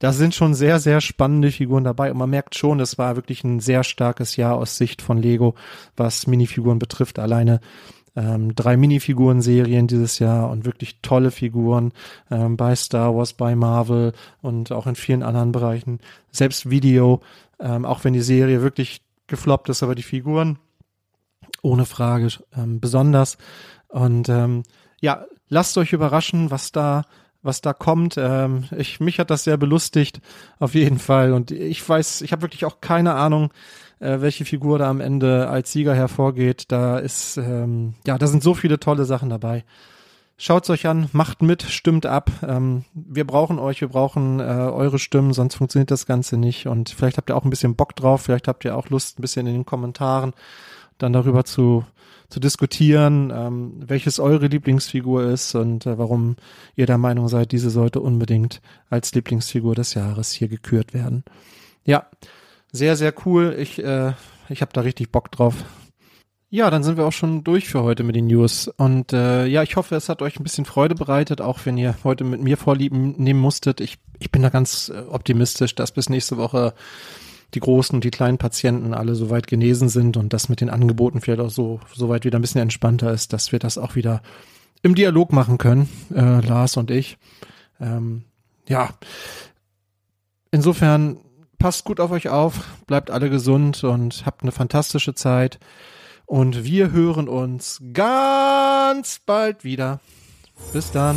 da 0.00 0.10
sind 0.12 0.34
schon 0.34 0.54
sehr 0.54 0.80
sehr 0.80 1.00
spannende 1.00 1.52
Figuren 1.52 1.84
dabei 1.84 2.10
und 2.10 2.18
man 2.18 2.30
merkt 2.30 2.56
schon, 2.56 2.80
es 2.80 2.98
war 2.98 3.14
wirklich 3.14 3.44
ein 3.44 3.60
sehr 3.60 3.84
starkes 3.84 4.34
Jahr 4.34 4.56
aus 4.56 4.76
Sicht 4.76 5.02
von 5.02 5.18
Lego, 5.18 5.54
was 5.96 6.26
Minifiguren 6.26 6.80
betrifft. 6.80 7.20
Alleine 7.20 7.60
ähm, 8.16 8.56
drei 8.56 8.76
Minifiguren-Serien 8.76 9.86
dieses 9.86 10.18
Jahr 10.18 10.50
und 10.50 10.64
wirklich 10.64 10.98
tolle 11.00 11.30
Figuren 11.30 11.92
ähm, 12.28 12.56
bei 12.56 12.74
Star 12.74 13.14
Wars, 13.14 13.34
bei 13.34 13.54
Marvel 13.54 14.14
und 14.42 14.72
auch 14.72 14.88
in 14.88 14.96
vielen 14.96 15.22
anderen 15.22 15.52
Bereichen. 15.52 16.00
Selbst 16.32 16.70
Video, 16.70 17.20
ähm, 17.60 17.84
auch 17.84 18.02
wenn 18.02 18.14
die 18.14 18.20
Serie 18.20 18.62
wirklich 18.62 19.00
gefloppt 19.28 19.68
ist, 19.68 19.84
aber 19.84 19.94
die 19.94 20.02
Figuren 20.02 20.58
ohne 21.62 21.86
Frage 21.86 22.28
ähm, 22.56 22.80
besonders. 22.80 23.38
Und 23.88 24.28
ähm, 24.28 24.62
ja, 25.00 25.24
lasst 25.48 25.76
euch 25.78 25.92
überraschen, 25.92 26.50
was 26.50 26.72
da 26.72 27.04
was 27.42 27.60
da 27.60 27.72
kommt. 27.72 28.16
Ähm, 28.18 28.64
ich, 28.76 29.00
mich 29.00 29.18
hat 29.18 29.30
das 29.30 29.44
sehr 29.44 29.56
belustigt, 29.56 30.20
auf 30.58 30.74
jeden 30.74 30.98
Fall. 30.98 31.32
Und 31.32 31.50
ich 31.50 31.86
weiß, 31.86 32.22
ich 32.22 32.32
habe 32.32 32.42
wirklich 32.42 32.64
auch 32.64 32.80
keine 32.80 33.14
Ahnung, 33.14 33.50
äh, 33.98 34.20
welche 34.20 34.44
Figur 34.44 34.78
da 34.78 34.90
am 34.90 35.00
Ende 35.00 35.48
als 35.48 35.72
Sieger 35.72 35.94
hervorgeht. 35.94 36.64
Da 36.68 36.98
ist, 36.98 37.36
ähm, 37.36 37.94
ja, 38.06 38.18
da 38.18 38.26
sind 38.26 38.42
so 38.42 38.54
viele 38.54 38.78
tolle 38.78 39.04
Sachen 39.04 39.30
dabei. 39.30 39.64
Schaut's 40.36 40.70
euch 40.70 40.86
an, 40.86 41.10
macht 41.12 41.42
mit, 41.42 41.62
stimmt 41.62 42.06
ab. 42.06 42.30
Ähm, 42.46 42.84
wir 42.94 43.26
brauchen 43.26 43.58
euch, 43.58 43.82
wir 43.82 43.88
brauchen 43.88 44.40
äh, 44.40 44.42
eure 44.42 44.98
Stimmen, 44.98 45.34
sonst 45.34 45.56
funktioniert 45.56 45.90
das 45.90 46.06
Ganze 46.06 46.38
nicht. 46.38 46.66
Und 46.66 46.88
vielleicht 46.88 47.18
habt 47.18 47.30
ihr 47.30 47.36
auch 47.36 47.44
ein 47.44 47.50
bisschen 47.50 47.76
Bock 47.76 47.94
drauf, 47.94 48.22
vielleicht 48.22 48.48
habt 48.48 48.64
ihr 48.64 48.74
auch 48.74 48.88
Lust, 48.88 49.18
ein 49.18 49.22
bisschen 49.22 49.46
in 49.46 49.52
den 49.52 49.66
Kommentaren 49.66 50.32
dann 51.02 51.12
darüber 51.12 51.44
zu, 51.44 51.84
zu 52.28 52.40
diskutieren, 52.40 53.32
ähm, 53.34 53.72
welches 53.86 54.20
eure 54.20 54.46
Lieblingsfigur 54.46 55.24
ist 55.24 55.54
und 55.54 55.86
äh, 55.86 55.98
warum 55.98 56.36
ihr 56.76 56.86
der 56.86 56.98
Meinung 56.98 57.28
seid, 57.28 57.52
diese 57.52 57.70
sollte 57.70 58.00
unbedingt 58.00 58.60
als 58.88 59.14
Lieblingsfigur 59.14 59.74
des 59.74 59.94
Jahres 59.94 60.32
hier 60.32 60.48
gekürt 60.48 60.94
werden. 60.94 61.24
Ja, 61.84 62.06
sehr, 62.72 62.96
sehr 62.96 63.12
cool. 63.24 63.56
Ich, 63.58 63.82
äh, 63.82 64.12
ich 64.48 64.62
habe 64.62 64.72
da 64.72 64.82
richtig 64.82 65.10
Bock 65.10 65.30
drauf. 65.32 65.64
Ja, 66.52 66.68
dann 66.68 66.82
sind 66.82 66.96
wir 66.96 67.06
auch 67.06 67.12
schon 67.12 67.44
durch 67.44 67.68
für 67.68 67.84
heute 67.84 68.02
mit 68.02 68.16
den 68.16 68.26
News. 68.26 68.66
Und 68.66 69.12
äh, 69.12 69.46
ja, 69.46 69.62
ich 69.62 69.76
hoffe, 69.76 69.94
es 69.94 70.08
hat 70.08 70.20
euch 70.20 70.38
ein 70.38 70.42
bisschen 70.42 70.64
Freude 70.64 70.96
bereitet, 70.96 71.40
auch 71.40 71.60
wenn 71.64 71.78
ihr 71.78 71.94
heute 72.02 72.24
mit 72.24 72.42
mir 72.42 72.56
Vorlieben 72.56 73.14
nehmen 73.18 73.38
musstet. 73.38 73.80
Ich, 73.80 73.98
ich 74.18 74.32
bin 74.32 74.42
da 74.42 74.48
ganz 74.48 74.88
äh, 74.88 74.98
optimistisch, 75.08 75.76
dass 75.76 75.92
bis 75.92 76.08
nächste 76.08 76.38
Woche 76.38 76.74
die 77.54 77.60
großen 77.60 77.96
und 77.96 78.04
die 78.04 78.10
kleinen 78.10 78.38
Patienten 78.38 78.94
alle 78.94 79.14
soweit 79.14 79.46
genesen 79.46 79.88
sind 79.88 80.16
und 80.16 80.32
das 80.32 80.48
mit 80.48 80.60
den 80.60 80.70
Angeboten 80.70 81.20
vielleicht 81.20 81.40
auch 81.40 81.50
so 81.50 81.80
soweit 81.94 82.24
wieder 82.24 82.38
ein 82.38 82.42
bisschen 82.42 82.60
entspannter 82.60 83.12
ist, 83.12 83.32
dass 83.32 83.52
wir 83.52 83.58
das 83.58 83.78
auch 83.78 83.94
wieder 83.94 84.22
im 84.82 84.94
Dialog 84.94 85.32
machen 85.32 85.58
können, 85.58 85.88
äh, 86.14 86.40
Lars 86.40 86.76
und 86.76 86.90
ich. 86.90 87.18
Ähm, 87.80 88.22
ja, 88.68 88.90
insofern 90.50 91.18
passt 91.58 91.84
gut 91.84 92.00
auf 92.00 92.10
euch 92.10 92.28
auf, 92.28 92.64
bleibt 92.86 93.10
alle 93.10 93.30
gesund 93.30 93.84
und 93.84 94.24
habt 94.26 94.42
eine 94.42 94.52
fantastische 94.52 95.14
Zeit. 95.14 95.58
Und 96.26 96.64
wir 96.64 96.92
hören 96.92 97.28
uns 97.28 97.82
ganz 97.92 99.20
bald 99.26 99.64
wieder. 99.64 100.00
Bis 100.72 100.92
dann. 100.92 101.16